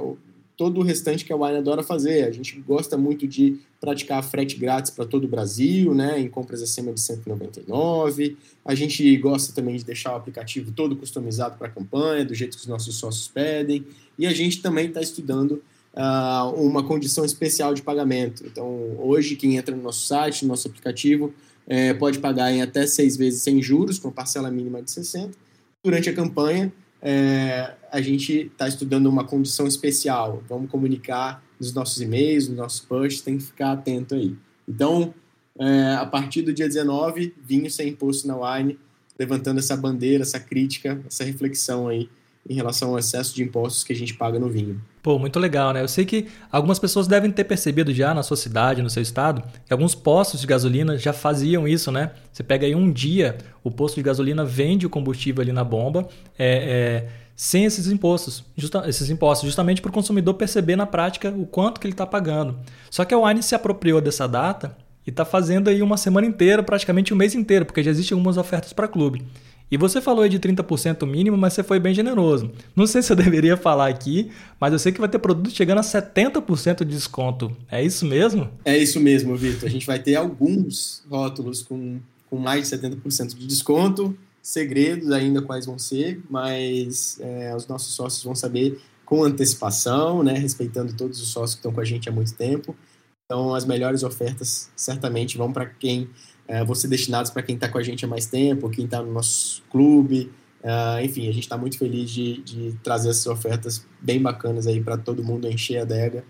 todo 0.62 0.78
o 0.78 0.84
restante 0.84 1.24
que 1.24 1.32
a 1.32 1.36
Wine 1.36 1.56
adora 1.56 1.82
fazer. 1.82 2.22
A 2.22 2.30
gente 2.30 2.56
gosta 2.60 2.96
muito 2.96 3.26
de 3.26 3.58
praticar 3.80 4.22
frete 4.22 4.54
grátis 4.54 4.92
para 4.92 5.04
todo 5.04 5.24
o 5.24 5.28
Brasil, 5.28 5.92
né, 5.92 6.20
em 6.20 6.28
compras 6.28 6.62
acima 6.62 6.92
de 6.92 7.00
199. 7.00 8.36
A 8.64 8.72
gente 8.72 9.16
gosta 9.16 9.52
também 9.52 9.74
de 9.74 9.84
deixar 9.84 10.12
o 10.12 10.16
aplicativo 10.16 10.70
todo 10.70 10.94
customizado 10.94 11.58
para 11.58 11.66
a 11.66 11.70
campanha, 11.70 12.24
do 12.24 12.32
jeito 12.32 12.56
que 12.56 12.62
os 12.62 12.68
nossos 12.68 12.94
sócios 12.94 13.26
pedem. 13.26 13.84
E 14.16 14.24
a 14.24 14.32
gente 14.32 14.62
também 14.62 14.86
está 14.86 15.00
estudando 15.00 15.60
uh, 15.94 16.54
uma 16.54 16.84
condição 16.84 17.24
especial 17.24 17.74
de 17.74 17.82
pagamento. 17.82 18.44
Então, 18.46 18.96
hoje, 19.00 19.34
quem 19.34 19.56
entra 19.56 19.74
no 19.74 19.82
nosso 19.82 20.06
site, 20.06 20.44
no 20.44 20.50
nosso 20.50 20.68
aplicativo, 20.68 21.34
é, 21.66 21.92
pode 21.92 22.20
pagar 22.20 22.52
em 22.52 22.62
até 22.62 22.86
seis 22.86 23.16
vezes 23.16 23.42
sem 23.42 23.60
juros, 23.60 23.98
com 23.98 24.12
parcela 24.12 24.48
mínima 24.48 24.80
de 24.80 24.92
60 24.92 25.36
durante 25.82 26.08
a 26.08 26.14
campanha, 26.14 26.72
é, 27.02 27.74
a 27.90 28.00
gente 28.00 28.46
está 28.46 28.68
estudando 28.68 29.06
uma 29.06 29.24
condição 29.24 29.66
especial. 29.66 30.42
Vamos 30.48 30.70
comunicar 30.70 31.42
nos 31.58 31.74
nossos 31.74 32.00
e-mails, 32.00 32.48
nos 32.48 32.56
nossos 32.56 32.80
posts, 32.80 33.22
tem 33.22 33.36
que 33.36 33.44
ficar 33.44 33.72
atento 33.72 34.14
aí. 34.14 34.36
Então, 34.68 35.12
é, 35.58 35.94
a 35.94 36.06
partir 36.06 36.42
do 36.42 36.52
dia 36.52 36.68
19, 36.68 37.34
vinho 37.42 37.70
sem 37.70 37.88
imposto 37.88 38.28
na 38.28 38.36
Wine, 38.36 38.78
levantando 39.18 39.58
essa 39.58 39.76
bandeira, 39.76 40.22
essa 40.22 40.38
crítica, 40.38 41.02
essa 41.06 41.24
reflexão 41.24 41.88
aí 41.88 42.08
em 42.48 42.54
relação 42.54 42.90
ao 42.90 42.98
excesso 42.98 43.34
de 43.34 43.42
impostos 43.42 43.84
que 43.84 43.92
a 43.92 43.96
gente 43.96 44.14
paga 44.14 44.38
no 44.38 44.48
vinho. 44.48 44.80
Pô, 45.02 45.18
muito 45.18 45.38
legal, 45.38 45.72
né? 45.72 45.82
Eu 45.82 45.88
sei 45.88 46.04
que 46.04 46.28
algumas 46.50 46.78
pessoas 46.78 47.06
devem 47.06 47.30
ter 47.30 47.44
percebido 47.44 47.92
já 47.92 48.12
na 48.14 48.22
sua 48.22 48.36
cidade, 48.36 48.82
no 48.82 48.90
seu 48.90 49.02
estado, 49.02 49.42
que 49.64 49.72
alguns 49.72 49.94
postos 49.94 50.40
de 50.40 50.46
gasolina 50.46 50.96
já 50.96 51.12
faziam 51.12 51.66
isso, 51.66 51.90
né? 51.90 52.12
Você 52.32 52.42
pega 52.42 52.66
aí 52.66 52.74
um 52.74 52.90
dia, 52.90 53.38
o 53.62 53.70
posto 53.70 53.96
de 53.96 54.02
gasolina 54.02 54.44
vende 54.44 54.86
o 54.86 54.90
combustível 54.90 55.42
ali 55.42 55.52
na 55.52 55.64
bomba, 55.64 56.08
é, 56.38 57.06
é, 57.06 57.08
sem 57.34 57.64
esses 57.64 57.86
impostos, 57.88 58.44
justa, 58.56 58.84
esses 58.88 59.08
impostos, 59.10 59.46
justamente 59.46 59.80
para 59.80 59.88
o 59.88 59.92
consumidor 59.92 60.34
perceber 60.34 60.76
na 60.76 60.86
prática 60.86 61.30
o 61.30 61.46
quanto 61.46 61.80
que 61.80 61.86
ele 61.86 61.94
está 61.94 62.06
pagando. 62.06 62.58
Só 62.90 63.04
que 63.04 63.14
a 63.14 63.18
Wine 63.18 63.42
se 63.42 63.54
apropriou 63.54 64.00
dessa 64.00 64.28
data 64.28 64.76
e 65.06 65.10
está 65.10 65.24
fazendo 65.24 65.68
aí 65.68 65.82
uma 65.82 65.96
semana 65.96 66.26
inteira, 66.26 66.62
praticamente 66.62 67.12
um 67.12 67.16
mês 67.16 67.34
inteiro, 67.34 67.66
porque 67.66 67.82
já 67.82 67.90
existem 67.90 68.14
algumas 68.14 68.36
ofertas 68.36 68.72
para 68.72 68.86
clube. 68.86 69.24
E 69.72 69.76
você 69.78 70.02
falou 70.02 70.22
aí 70.22 70.28
de 70.28 70.38
30% 70.38 71.06
mínimo, 71.06 71.38
mas 71.38 71.54
você 71.54 71.62
foi 71.62 71.80
bem 71.80 71.94
generoso. 71.94 72.52
Não 72.76 72.86
sei 72.86 73.00
se 73.00 73.10
eu 73.10 73.16
deveria 73.24 73.56
falar 73.56 73.88
aqui, 73.88 74.30
mas 74.60 74.70
eu 74.70 74.78
sei 74.78 74.92
que 74.92 75.00
vai 75.00 75.08
ter 75.08 75.18
produto 75.18 75.50
chegando 75.50 75.78
a 75.78 75.80
70% 75.80 76.84
de 76.84 76.84
desconto. 76.84 77.56
É 77.70 77.82
isso 77.82 78.04
mesmo? 78.04 78.50
É 78.66 78.76
isso 78.76 79.00
mesmo, 79.00 79.34
Vitor. 79.34 79.66
A 79.66 79.72
gente 79.72 79.86
vai 79.86 79.98
ter 79.98 80.14
alguns 80.14 81.02
rótulos 81.08 81.62
com, 81.62 81.98
com 82.28 82.36
mais 82.36 82.68
de 82.68 82.76
70% 82.76 83.34
de 83.34 83.46
desconto. 83.46 84.14
Segredos 84.42 85.10
ainda 85.10 85.40
quais 85.40 85.64
vão 85.64 85.78
ser, 85.78 86.20
mas 86.28 87.18
é, 87.20 87.56
os 87.56 87.66
nossos 87.66 87.94
sócios 87.94 88.22
vão 88.22 88.34
saber 88.34 88.78
com 89.06 89.24
antecipação, 89.24 90.22
né, 90.22 90.34
respeitando 90.34 90.92
todos 90.92 91.18
os 91.22 91.28
sócios 91.28 91.54
que 91.54 91.60
estão 91.60 91.72
com 91.72 91.80
a 91.80 91.84
gente 91.84 92.10
há 92.10 92.12
muito 92.12 92.34
tempo. 92.34 92.76
Então, 93.24 93.54
as 93.54 93.64
melhores 93.64 94.02
ofertas 94.02 94.70
certamente 94.76 95.38
vão 95.38 95.50
para 95.50 95.64
quem 95.64 96.10
é, 96.46 96.64
vão 96.64 96.74
ser 96.74 96.88
destinados 96.88 97.30
para 97.30 97.42
quem 97.42 97.54
está 97.54 97.68
com 97.68 97.78
a 97.78 97.82
gente 97.82 98.04
há 98.04 98.08
mais 98.08 98.26
tempo, 98.26 98.70
quem 98.70 98.84
está 98.84 99.02
no 99.02 99.12
nosso 99.12 99.62
clube. 99.70 100.30
Uh, 100.62 101.04
enfim, 101.04 101.28
a 101.28 101.32
gente 101.32 101.42
está 101.42 101.58
muito 101.58 101.76
feliz 101.76 102.08
de, 102.08 102.40
de, 102.42 102.72
trazer 102.84 103.10
essas 103.10 103.26
ofertas 103.26 103.84
bem 104.00 104.22
bacanas 104.22 104.66
aí 104.66 104.80
para 104.80 104.96
todo 104.96 105.24
mundo 105.24 105.48
encher 105.48 105.78
a 105.78 105.82
adega 105.82 106.24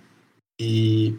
e, 0.58 1.14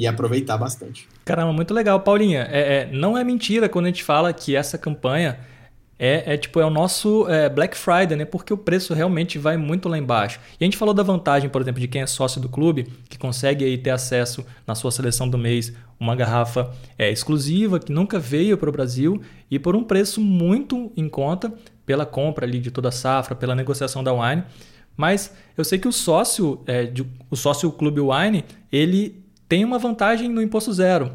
e 0.00 0.06
aproveitar 0.06 0.58
bastante. 0.58 1.08
Caramba, 1.24 1.52
muito 1.52 1.72
legal. 1.72 2.00
Paulinha, 2.00 2.48
é, 2.50 2.78
é, 2.78 2.86
não 2.90 3.16
é 3.16 3.22
mentira 3.22 3.68
quando 3.68 3.84
a 3.84 3.88
gente 3.88 4.02
fala 4.02 4.32
que 4.32 4.56
essa 4.56 4.76
campanha 4.76 5.38
é, 5.98 6.34
é, 6.34 6.36
tipo 6.36 6.60
é 6.60 6.64
o 6.64 6.70
nosso 6.70 7.28
é, 7.28 7.48
Black 7.48 7.76
Friday, 7.76 8.16
né? 8.16 8.24
Porque 8.24 8.52
o 8.52 8.56
preço 8.56 8.94
realmente 8.94 9.38
vai 9.38 9.56
muito 9.56 9.88
lá 9.88 9.96
embaixo. 9.96 10.40
E 10.58 10.64
a 10.64 10.66
gente 10.66 10.76
falou 10.76 10.92
da 10.92 11.02
vantagem, 11.02 11.48
por 11.48 11.62
exemplo, 11.62 11.80
de 11.80 11.88
quem 11.88 12.02
é 12.02 12.06
sócio 12.06 12.40
do 12.40 12.48
clube, 12.48 12.86
que 13.08 13.18
consegue 13.18 13.64
aí 13.64 13.78
ter 13.78 13.90
acesso 13.90 14.44
na 14.66 14.74
sua 14.74 14.90
seleção 14.90 15.28
do 15.28 15.38
mês 15.38 15.72
uma 15.98 16.16
garrafa 16.16 16.70
é, 16.98 17.10
exclusiva 17.10 17.78
que 17.78 17.92
nunca 17.92 18.18
veio 18.18 18.58
para 18.58 18.68
o 18.68 18.72
Brasil 18.72 19.22
e 19.50 19.58
por 19.58 19.76
um 19.76 19.84
preço 19.84 20.20
muito 20.20 20.92
em 20.96 21.08
conta 21.08 21.52
pela 21.86 22.04
compra 22.04 22.44
ali 22.44 22.58
de 22.58 22.70
toda 22.70 22.88
a 22.88 22.92
safra, 22.92 23.34
pela 23.34 23.54
negociação 23.54 24.02
da 24.02 24.12
wine. 24.12 24.42
Mas 24.96 25.34
eu 25.56 25.64
sei 25.64 25.78
que 25.78 25.88
o 25.88 25.92
sócio, 25.92 26.60
é, 26.66 26.84
de, 26.84 27.06
o 27.30 27.36
sócio 27.36 27.70
Clube 27.72 28.00
Wine, 28.00 28.44
ele 28.70 29.24
tem 29.48 29.64
uma 29.64 29.78
vantagem 29.78 30.28
no 30.28 30.42
imposto 30.42 30.72
zero. 30.72 31.12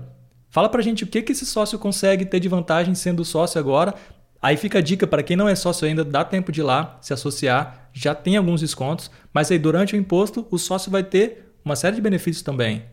Fala 0.49 0.67
pra 0.67 0.81
gente 0.81 1.03
o 1.03 1.07
que, 1.07 1.21
que 1.21 1.31
esse 1.31 1.45
sócio 1.45 1.77
consegue 1.77 2.25
ter 2.25 2.39
de 2.39 2.49
vantagem 2.49 2.95
sendo 2.95 3.23
sócio 3.23 3.59
agora 3.59 3.93
Aí 4.41 4.55
fica 4.55 4.79
a 4.79 4.81
dica 4.81 5.05
para 5.05 5.23
quem 5.23 5.35
não 5.35 5.49
é 5.49 5.55
sócio 5.55 5.87
ainda, 5.87 6.03
dá 6.03 6.23
tempo 6.23 6.51
de 6.51 6.61
ir 6.61 6.63
lá 6.63 6.97
se 7.01 7.13
associar, 7.13 7.89
já 7.93 8.15
tem 8.15 8.37
alguns 8.37 8.61
descontos, 8.61 9.11
mas 9.33 9.51
aí 9.51 9.59
durante 9.59 9.95
o 9.95 9.97
imposto 9.97 10.47
o 10.49 10.57
sócio 10.57 10.89
vai 10.89 11.03
ter 11.03 11.53
uma 11.63 11.75
série 11.75 11.97
de 11.97 12.01
benefícios 12.01 12.43
também. 12.43 12.83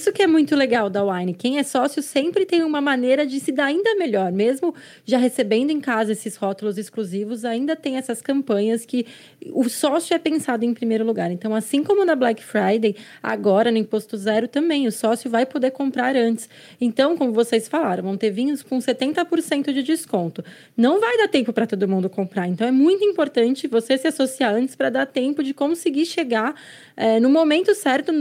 Isso 0.00 0.12
que 0.12 0.22
é 0.22 0.26
muito 0.26 0.56
legal 0.56 0.88
da 0.88 1.04
Wine. 1.04 1.34
Quem 1.34 1.58
é 1.58 1.62
sócio 1.62 2.02
sempre 2.02 2.46
tem 2.46 2.62
uma 2.62 2.80
maneira 2.80 3.26
de 3.26 3.38
se 3.38 3.52
dar 3.52 3.66
ainda 3.66 3.94
melhor. 3.96 4.32
Mesmo 4.32 4.74
já 5.04 5.18
recebendo 5.18 5.70
em 5.70 5.78
casa 5.78 6.12
esses 6.12 6.36
rótulos 6.36 6.78
exclusivos, 6.78 7.44
ainda 7.44 7.76
tem 7.76 7.96
essas 7.98 8.22
campanhas 8.22 8.86
que 8.86 9.04
o 9.52 9.68
sócio 9.68 10.14
é 10.14 10.18
pensado 10.18 10.64
em 10.64 10.72
primeiro 10.72 11.04
lugar. 11.04 11.30
Então, 11.30 11.54
assim 11.54 11.84
como 11.84 12.02
na 12.02 12.14
Black 12.14 12.42
Friday, 12.42 12.96
agora 13.22 13.70
no 13.70 13.76
Imposto 13.76 14.16
Zero 14.16 14.48
também, 14.48 14.86
o 14.86 14.92
sócio 14.92 15.28
vai 15.28 15.44
poder 15.44 15.70
comprar 15.72 16.16
antes. 16.16 16.48
Então, 16.80 17.14
como 17.14 17.32
vocês 17.32 17.68
falaram, 17.68 18.04
vão 18.04 18.16
ter 18.16 18.30
vinhos 18.30 18.62
com 18.62 18.78
70% 18.78 19.70
de 19.70 19.82
desconto. 19.82 20.42
Não 20.74 20.98
vai 20.98 21.18
dar 21.18 21.28
tempo 21.28 21.52
para 21.52 21.66
todo 21.66 21.86
mundo 21.86 22.08
comprar. 22.08 22.46
Então, 22.46 22.66
é 22.66 22.72
muito 22.72 23.04
importante 23.04 23.68
você 23.68 23.98
se 23.98 24.08
associar 24.08 24.54
antes 24.54 24.74
para 24.74 24.88
dar 24.88 25.04
tempo 25.04 25.42
de 25.42 25.52
conseguir 25.52 26.06
chegar 26.06 26.54
é, 26.96 27.20
no 27.20 27.28
momento 27.28 27.74
certo 27.74 28.14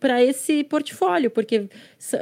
para 0.00 0.20
esse 0.24 0.64
portfólio 0.64 1.09
portfólio, 1.10 1.30
porque 1.30 1.68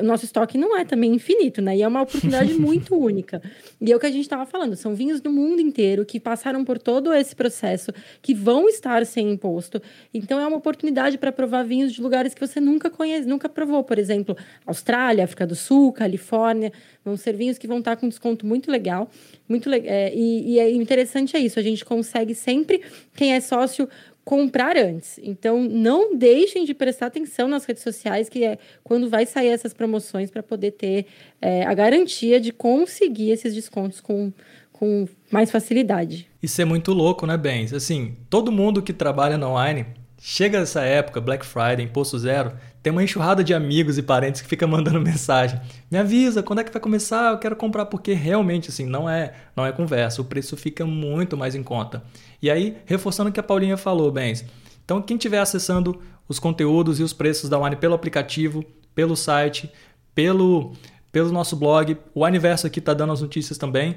nosso 0.02 0.24
estoque 0.24 0.56
não 0.56 0.76
é 0.76 0.84
também 0.84 1.14
infinito, 1.14 1.60
né? 1.60 1.76
E 1.76 1.82
é 1.82 1.88
uma 1.88 2.02
oportunidade 2.02 2.54
muito 2.58 2.96
única. 2.96 3.42
E 3.80 3.92
é 3.92 3.96
o 3.96 4.00
que 4.00 4.06
a 4.06 4.10
gente 4.10 4.22
estava 4.22 4.46
falando, 4.46 4.76
são 4.76 4.94
vinhos 4.94 5.20
do 5.20 5.30
mundo 5.30 5.60
inteiro 5.60 6.04
que 6.04 6.18
passaram 6.18 6.64
por 6.64 6.78
todo 6.78 7.12
esse 7.12 7.36
processo, 7.36 7.92
que 8.22 8.34
vão 8.34 8.68
estar 8.68 9.04
sem 9.04 9.30
imposto. 9.30 9.80
Então 10.12 10.40
é 10.40 10.46
uma 10.46 10.56
oportunidade 10.56 11.18
para 11.18 11.30
provar 11.30 11.62
vinhos 11.64 11.92
de 11.92 12.00
lugares 12.00 12.34
que 12.34 12.40
você 12.40 12.60
nunca 12.60 12.88
conhece, 12.90 13.28
nunca 13.28 13.48
provou, 13.48 13.84
por 13.84 13.98
exemplo, 13.98 14.36
Austrália, 14.66 15.24
África 15.24 15.46
do 15.46 15.54
Sul, 15.54 15.92
Califórnia, 15.92 16.72
vão 17.04 17.16
ser 17.16 17.36
vinhos 17.36 17.58
que 17.58 17.66
vão 17.66 17.78
estar 17.78 17.96
com 17.96 18.08
desconto 18.08 18.46
muito 18.46 18.70
legal, 18.70 19.10
muito 19.48 19.70
é, 19.72 20.14
e, 20.14 20.54
e 20.54 20.58
é 20.58 20.70
interessante 20.70 21.36
é 21.36 21.40
isso, 21.40 21.58
a 21.58 21.62
gente 21.62 21.84
consegue 21.84 22.34
sempre 22.34 22.82
quem 23.14 23.34
é 23.34 23.40
sócio 23.40 23.88
comprar 24.28 24.76
antes. 24.76 25.18
Então, 25.22 25.64
não 25.64 26.14
deixem 26.14 26.66
de 26.66 26.74
prestar 26.74 27.06
atenção 27.06 27.48
nas 27.48 27.64
redes 27.64 27.82
sociais, 27.82 28.28
que 28.28 28.44
é 28.44 28.58
quando 28.84 29.08
vai 29.08 29.24
sair 29.24 29.48
essas 29.48 29.72
promoções 29.72 30.30
para 30.30 30.42
poder 30.42 30.72
ter 30.72 31.06
é, 31.40 31.64
a 31.64 31.72
garantia 31.72 32.38
de 32.38 32.52
conseguir 32.52 33.30
esses 33.30 33.54
descontos 33.54 34.02
com, 34.02 34.30
com 34.70 35.08
mais 35.30 35.50
facilidade. 35.50 36.28
Isso 36.42 36.60
é 36.60 36.66
muito 36.66 36.92
louco, 36.92 37.26
né, 37.26 37.38
Bens? 37.38 37.72
Assim, 37.72 38.18
todo 38.28 38.52
mundo 38.52 38.82
que 38.82 38.92
trabalha 38.92 39.38
no 39.38 39.46
online 39.46 39.86
Chega 40.20 40.58
essa 40.58 40.80
época, 40.80 41.20
Black 41.20 41.46
Friday, 41.46 41.84
imposto 41.84 42.18
zero, 42.18 42.52
tem 42.82 42.90
uma 42.90 43.04
enxurrada 43.04 43.44
de 43.44 43.54
amigos 43.54 43.98
e 43.98 44.02
parentes 44.02 44.40
que 44.40 44.48
fica 44.48 44.66
mandando 44.66 44.98
mensagem. 45.00 45.60
Me 45.88 45.96
avisa, 45.96 46.42
quando 46.42 46.58
é 46.58 46.64
que 46.64 46.72
vai 46.72 46.82
começar? 46.82 47.30
Eu 47.30 47.38
quero 47.38 47.54
comprar 47.54 47.86
porque 47.86 48.12
realmente 48.14 48.68
assim, 48.68 48.84
não 48.84 49.08
é, 49.08 49.32
não 49.54 49.64
é 49.64 49.70
conversa, 49.70 50.20
o 50.20 50.24
preço 50.24 50.56
fica 50.56 50.84
muito 50.84 51.36
mais 51.36 51.54
em 51.54 51.62
conta. 51.62 52.02
E 52.42 52.50
aí, 52.50 52.78
reforçando 52.84 53.30
o 53.30 53.32
que 53.32 53.38
a 53.38 53.44
Paulinha 53.44 53.76
falou, 53.76 54.10
bens. 54.10 54.44
Então, 54.84 55.00
quem 55.00 55.16
estiver 55.16 55.38
acessando 55.38 56.00
os 56.28 56.40
conteúdos 56.40 56.98
e 56.98 57.02
os 57.04 57.12
preços 57.12 57.48
da 57.48 57.58
Wine 57.58 57.76
pelo 57.76 57.94
aplicativo, 57.94 58.64
pelo 58.94 59.14
site, 59.14 59.70
pelo 60.14 60.72
pelo 61.10 61.32
nosso 61.32 61.56
blog, 61.56 61.96
o 62.14 62.24
Aniverso 62.24 62.66
aqui 62.66 62.80
está 62.80 62.92
dando 62.92 63.12
as 63.12 63.22
notícias 63.22 63.56
também 63.56 63.96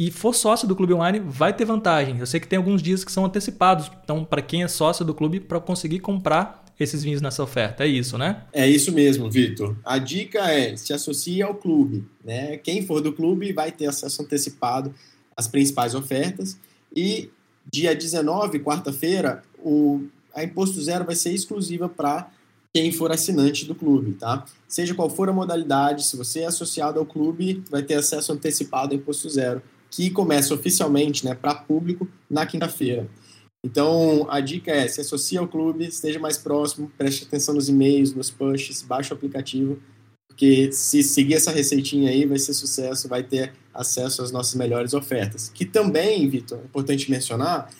e 0.00 0.10
for 0.10 0.34
sócio 0.34 0.66
do 0.66 0.74
Clube 0.74 0.94
Online, 0.94 1.20
vai 1.20 1.54
ter 1.54 1.66
vantagem. 1.66 2.18
Eu 2.18 2.24
sei 2.24 2.40
que 2.40 2.48
tem 2.48 2.56
alguns 2.56 2.82
dias 2.82 3.04
que 3.04 3.12
são 3.12 3.26
antecipados, 3.26 3.92
então 4.02 4.24
para 4.24 4.40
quem 4.40 4.62
é 4.62 4.68
sócio 4.68 5.04
do 5.04 5.12
clube, 5.12 5.40
para 5.40 5.60
conseguir 5.60 6.00
comprar 6.00 6.64
esses 6.80 7.02
vinhos 7.02 7.20
nessa 7.20 7.42
oferta. 7.42 7.84
É 7.84 7.86
isso, 7.86 8.16
né? 8.16 8.44
É 8.50 8.66
isso 8.66 8.92
mesmo, 8.92 9.30
Vitor. 9.30 9.76
A 9.84 9.98
dica 9.98 10.38
é 10.50 10.74
se 10.74 10.94
associe 10.94 11.42
ao 11.42 11.54
clube. 11.54 12.02
Né? 12.24 12.56
Quem 12.56 12.86
for 12.86 13.02
do 13.02 13.12
clube 13.12 13.52
vai 13.52 13.70
ter 13.70 13.88
acesso 13.88 14.22
antecipado 14.22 14.94
às 15.36 15.46
principais 15.46 15.94
ofertas. 15.94 16.56
E 16.96 17.28
dia 17.70 17.94
19, 17.94 18.58
quarta-feira, 18.60 19.42
o, 19.58 20.04
a 20.34 20.42
Imposto 20.42 20.80
Zero 20.80 21.04
vai 21.04 21.14
ser 21.14 21.34
exclusiva 21.34 21.90
para 21.90 22.30
quem 22.72 22.90
for 22.90 23.12
assinante 23.12 23.66
do 23.66 23.74
clube, 23.74 24.14
tá? 24.14 24.46
Seja 24.66 24.94
qual 24.94 25.10
for 25.10 25.28
a 25.28 25.32
modalidade, 25.34 26.06
se 26.06 26.16
você 26.16 26.40
é 26.40 26.46
associado 26.46 26.98
ao 26.98 27.04
clube, 27.04 27.62
vai 27.70 27.82
ter 27.82 27.96
acesso 27.96 28.32
antecipado 28.32 28.94
ao 28.94 28.98
Imposto 28.98 29.28
Zero 29.28 29.60
que 29.90 30.10
começa 30.10 30.54
oficialmente 30.54 31.24
né, 31.24 31.34
para 31.34 31.54
público 31.54 32.08
na 32.28 32.46
quinta-feira. 32.46 33.08
Então, 33.62 34.26
a 34.30 34.40
dica 34.40 34.70
é 34.70 34.88
se 34.88 35.00
associe 35.00 35.36
ao 35.36 35.46
clube, 35.46 35.84
esteja 35.86 36.18
mais 36.18 36.38
próximo, 36.38 36.90
preste 36.96 37.24
atenção 37.24 37.54
nos 37.54 37.68
e-mails, 37.68 38.14
nos 38.14 38.30
pushes, 38.30 38.80
baixe 38.80 39.12
o 39.12 39.16
aplicativo, 39.16 39.78
porque 40.28 40.72
se 40.72 41.02
seguir 41.02 41.34
essa 41.34 41.50
receitinha 41.50 42.10
aí 42.10 42.24
vai 42.24 42.38
ser 42.38 42.54
sucesso, 42.54 43.08
vai 43.08 43.22
ter 43.22 43.52
acesso 43.74 44.22
às 44.22 44.30
nossas 44.30 44.54
melhores 44.54 44.94
ofertas. 44.94 45.50
Que 45.50 45.66
também, 45.66 46.26
Vitor, 46.28 46.58
é 46.58 46.64
importante 46.64 47.10
mencionar, 47.10 47.70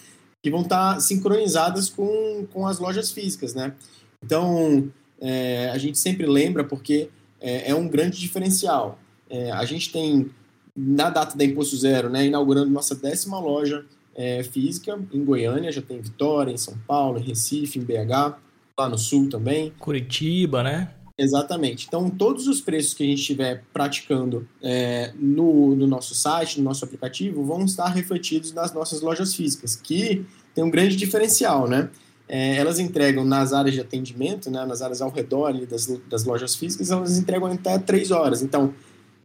que 0.43 0.51
vão 0.51 0.63
estar 0.63 1.01
sincronizadas 1.01 1.89
com, 1.89 2.47
com 2.53 2.67
as 2.67 2.79
lojas 2.79 3.11
físicas, 3.11 3.55
né? 3.55 3.75
Então, 4.23 4.93
é, 5.19 5.71
a 5.71 5.79
gente 5.79 5.99
sempre 5.99 6.27
lembra 6.27 6.65
porque 6.65 7.09
é, 7.41 7.71
é 7.71 7.75
um 7.75 7.89
grande 7.89 8.19
diferencial. 8.19 8.99
É, 9.31 9.51
a 9.53 9.65
gente 9.65 9.91
tem 9.91 10.31
na 10.77 11.11
data 11.11 11.37
da 11.37 11.45
Imposto 11.45 11.77
Zero, 11.77 12.09
né, 12.09 12.27
inaugurando 12.27 12.71
nossa 12.71 12.95
décima 12.95 13.39
loja 13.39 13.85
é, 14.15 14.43
física 14.43 14.99
em 15.13 15.25
Goiânia, 15.25 15.73
já 15.73 15.83
tem 15.83 15.99
em 15.99 16.03
Vitória, 16.03 16.53
em 16.53 16.57
São 16.57 16.77
Paulo, 16.87 17.19
em 17.19 17.23
Recife, 17.23 17.79
em 17.79 17.83
BH, 17.83 18.37
lá 18.79 18.89
no 18.89 18.99
Sul 18.99 19.29
também. 19.29 19.73
Curitiba, 19.79 20.63
né? 20.63 20.91
Exatamente. 21.21 21.87
Então, 21.87 22.09
todos 22.09 22.49
os 22.49 22.63
preços 22.63 22.95
que 22.95 23.03
a 23.03 23.07
gente 23.07 23.21
estiver 23.21 23.63
praticando 23.75 24.49
é, 24.63 25.13
no, 25.19 25.77
no 25.77 25.87
nosso 25.87 26.15
site, 26.15 26.59
no 26.59 26.65
nosso 26.65 26.83
aplicativo, 26.83 27.45
vão 27.45 27.63
estar 27.65 27.89
refletidos 27.89 28.55
nas 28.55 28.73
nossas 28.73 29.03
lojas 29.03 29.35
físicas, 29.35 29.77
que 29.77 30.25
tem 30.55 30.65
um 30.65 30.71
grande 30.71 30.97
diferencial, 30.97 31.69
né? 31.69 31.91
É, 32.27 32.57
elas 32.57 32.79
entregam 32.79 33.23
nas 33.25 33.53
áreas 33.53 33.75
de 33.75 33.81
atendimento, 33.81 34.51
né, 34.51 34.65
nas 34.65 34.81
áreas 34.83 35.03
ao 35.03 35.11
redor 35.11 35.53
das, 35.67 35.87
das 36.09 36.25
lojas 36.25 36.55
físicas, 36.55 36.91
elas 36.91 37.19
entregam 37.19 37.49
até 37.49 37.77
três 37.77 38.13
horas. 38.13 38.41
Então, 38.41 38.73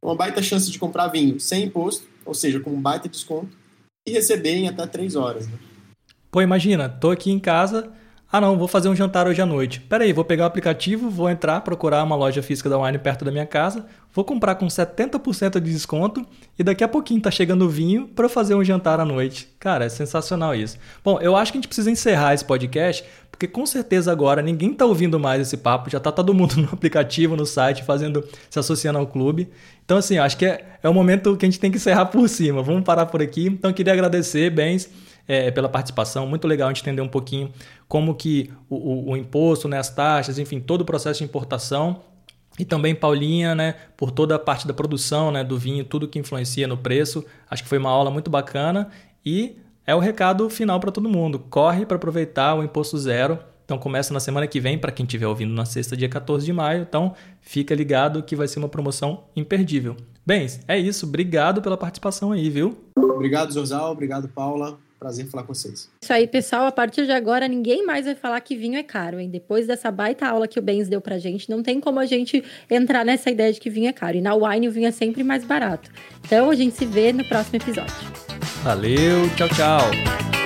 uma 0.06 0.16
baita 0.16 0.42
chance 0.42 0.70
de 0.72 0.78
comprar 0.78 1.08
vinho 1.08 1.40
sem 1.40 1.64
imposto, 1.64 2.08
ou 2.24 2.36
seja, 2.36 2.60
com 2.60 2.70
um 2.70 2.80
baita 2.80 3.10
desconto, 3.10 3.58
e 4.08 4.12
receber 4.12 4.54
em 4.56 4.68
até 4.68 4.86
3 4.86 5.16
horas. 5.16 5.48
Né? 5.48 5.58
Pô, 6.30 6.42
imagina, 6.42 6.88
tô 6.88 7.10
aqui 7.10 7.32
em 7.32 7.40
casa, 7.40 7.92
ah 8.36 8.42
não, 8.42 8.58
vou 8.58 8.68
fazer 8.68 8.90
um 8.90 8.96
jantar 8.96 9.28
hoje 9.28 9.42
à 9.42 9.46
noite. 9.46 9.80
Pera 9.80 10.04
aí, 10.04 10.12
vou 10.12 10.26
pegar 10.26 10.44
o 10.44 10.48
aplicativo, 10.48 11.10
vou 11.10 11.30
entrar, 11.30 11.62
procurar 11.62 12.04
uma 12.04 12.18
loja 12.18 12.44
física 12.44 12.70
da 12.70 12.78
Wine 12.78 12.98
perto 12.98 13.24
da 13.24 13.32
minha 13.32 13.46
casa, 13.46 13.86
vou 14.14 14.26
comprar 14.26 14.56
com 14.56 14.68
70% 14.68 15.54
de 15.62 15.72
desconto 15.72 16.26
e 16.60 16.64
daqui 16.64 16.84
a 16.84 16.88
pouquinho 16.88 17.22
tá 17.22 17.32
chegando 17.32 17.64
o 17.64 17.70
vinho 17.70 18.10
para 18.10 18.28
fazer 18.28 18.54
um 18.54 18.62
jantar 18.62 19.00
à 19.00 19.06
noite. 19.06 19.48
Cara, 19.58 19.86
é 19.86 19.90
sensacional 19.90 20.54
isso. 20.54 20.78
Bom, 21.02 21.18
eu 21.22 21.34
acho 21.34 21.54
que 21.54 21.58
a 21.58 21.62
gente 21.62 21.70
precisa 21.70 21.90
encerrar 21.90 22.34
esse 22.34 22.44
podcast 22.44 23.06
porque 23.32 23.48
com 23.48 23.66
certeza 23.66 24.12
agora 24.12 24.42
ninguém 24.42 24.72
está 24.72 24.86
ouvindo 24.86 25.18
mais 25.18 25.42
esse 25.42 25.56
papo, 25.56 25.90
já 25.90 25.98
está 25.98 26.12
todo 26.12 26.34
mundo 26.34 26.58
no 26.60 26.70
aplicativo, 26.74 27.38
no 27.38 27.46
site, 27.46 27.86
fazendo, 27.86 28.22
se 28.50 28.60
associando 28.60 29.00
ao 29.00 29.08
clube. 29.08 29.50
Então, 29.86 29.98
assim, 29.98 30.18
acho 30.18 30.36
que 30.36 30.46
é, 30.46 30.66
é 30.84 30.90
o 30.90 30.94
momento 30.94 31.38
que 31.38 31.46
a 31.46 31.50
gente 31.50 31.60
tem 31.60 31.72
que 31.72 31.78
encerrar 31.78 32.08
por 32.08 32.28
cima. 32.28 32.62
Vamos 32.62 32.84
parar 32.84 33.06
por 33.06 33.22
aqui. 33.22 33.48
Então, 33.48 33.72
queria 33.72 33.94
agradecer, 33.94 34.50
Bens, 34.50 34.90
é, 35.28 35.52
pela 35.52 35.70
participação. 35.70 36.28
Muito 36.28 36.48
legal 36.48 36.70
a 36.70 36.74
gente 36.74 36.82
entender 36.82 37.02
um 37.02 37.08
pouquinho 37.08 37.52
como 37.88 38.16
que 38.16 38.52
o, 38.70 38.76
o, 38.76 39.12
o 39.12 39.18
imposto, 39.18 39.68
né, 39.68 39.78
as 39.78 39.90
taxas, 39.90 40.40
enfim, 40.40 40.60
todo 40.60 40.82
o 40.82 40.86
processo 40.86 41.20
de 41.20 41.26
importação 41.26 42.02
e 42.58 42.64
também 42.64 42.96
Paulinha, 42.96 43.54
né, 43.54 43.76
por 43.98 44.12
toda 44.12 44.36
a 44.36 44.40
parte 44.40 44.68
da 44.68 44.74
produção, 44.74 45.32
né, 45.32 45.44
do 45.44 45.58
vinho, 45.58 45.84
tudo 45.84 46.08
que 46.08 46.18
influencia 46.18 46.68
no 46.68 46.78
preço. 46.78 47.26
Acho 47.50 47.64
que 47.64 47.70
foi 47.70 47.78
uma 47.78 47.90
aula 47.90 48.10
muito 48.10 48.30
bacana 48.30 48.90
e 49.26 49.58
é 49.86 49.94
o 49.94 50.00
recado 50.00 50.50
final 50.50 50.80
para 50.80 50.92
todo 50.92 51.10
mundo. 51.10 51.40
Corre 51.40 51.86
para 51.86 51.98
aproveitar 51.98 52.56
o 52.56 52.64
imposto 52.64 52.98
zero. 52.98 53.38
Então 53.66 53.78
começa 53.80 54.14
na 54.14 54.20
semana 54.20 54.48
que 54.48 54.60
vem 54.60 54.78
para 54.78 54.92
quem 54.92 55.06
estiver 55.06 55.28
ouvindo 55.28 55.54
na 55.54 55.66
sexta, 55.66 55.98
dia 55.98 56.08
14 56.08 56.46
de 56.46 56.54
maio. 56.54 56.82
Então 56.82 57.14
fica 57.42 57.74
ligado 57.76 58.24
que 58.24 58.36
vai 58.36 58.48
ser 58.48 58.60
uma 58.60 58.70
promoção 58.70 59.24
imperdível. 59.36 59.98
Bens, 60.26 60.60
é 60.68 60.78
isso. 60.78 61.06
Obrigado 61.06 61.62
pela 61.62 61.76
participação 61.76 62.32
aí, 62.32 62.50
viu? 62.50 62.78
Obrigado, 62.98 63.52
Zorzal. 63.52 63.92
Obrigado, 63.92 64.28
Paula. 64.30 64.78
Prazer 65.06 65.24
em 65.24 65.28
falar 65.28 65.44
com 65.44 65.54
vocês. 65.54 65.88
Isso 66.02 66.12
aí, 66.12 66.26
pessoal. 66.26 66.66
A 66.66 66.72
partir 66.72 67.06
de 67.06 67.12
agora, 67.12 67.48
ninguém 67.48 67.86
mais 67.86 68.08
vai 68.08 68.16
falar 68.16 68.42
que 68.42 68.56
vinho 68.56 68.76
é 68.76 68.82
caro, 68.82 69.20
hein? 69.20 69.30
Depois 69.30 69.68
dessa 69.68 69.92
baita 69.92 70.26
aula 70.26 70.48
que 70.48 70.58
o 70.58 70.62
Bens 70.64 70.90
deu 70.90 71.00
pra 71.00 71.20
gente, 71.20 71.48
não 71.48 71.62
tem 71.62 71.80
como 71.80 72.00
a 72.00 72.08
gente 72.08 72.44
entrar 72.68 73.06
nessa 73.06 73.30
ideia 73.30 73.54
de 73.54 73.60
que 73.60 73.70
vinho 73.70 73.88
é 73.88 73.94
caro. 73.94 74.18
E 74.18 74.22
na 74.22 74.34
Wine 74.34 74.68
o 74.68 74.72
vinho 74.72 74.88
é 74.88 74.92
sempre 74.92 75.24
mais 75.24 75.46
barato. 75.46 75.92
Então 76.26 76.50
a 76.50 76.56
gente 76.56 76.76
se 76.76 76.88
vê 76.88 77.14
no 77.14 77.24
próximo 77.24 77.58
episódio. 77.58 77.94
Valeu, 78.64 79.30
tchau, 79.36 79.48
tchau. 79.50 80.45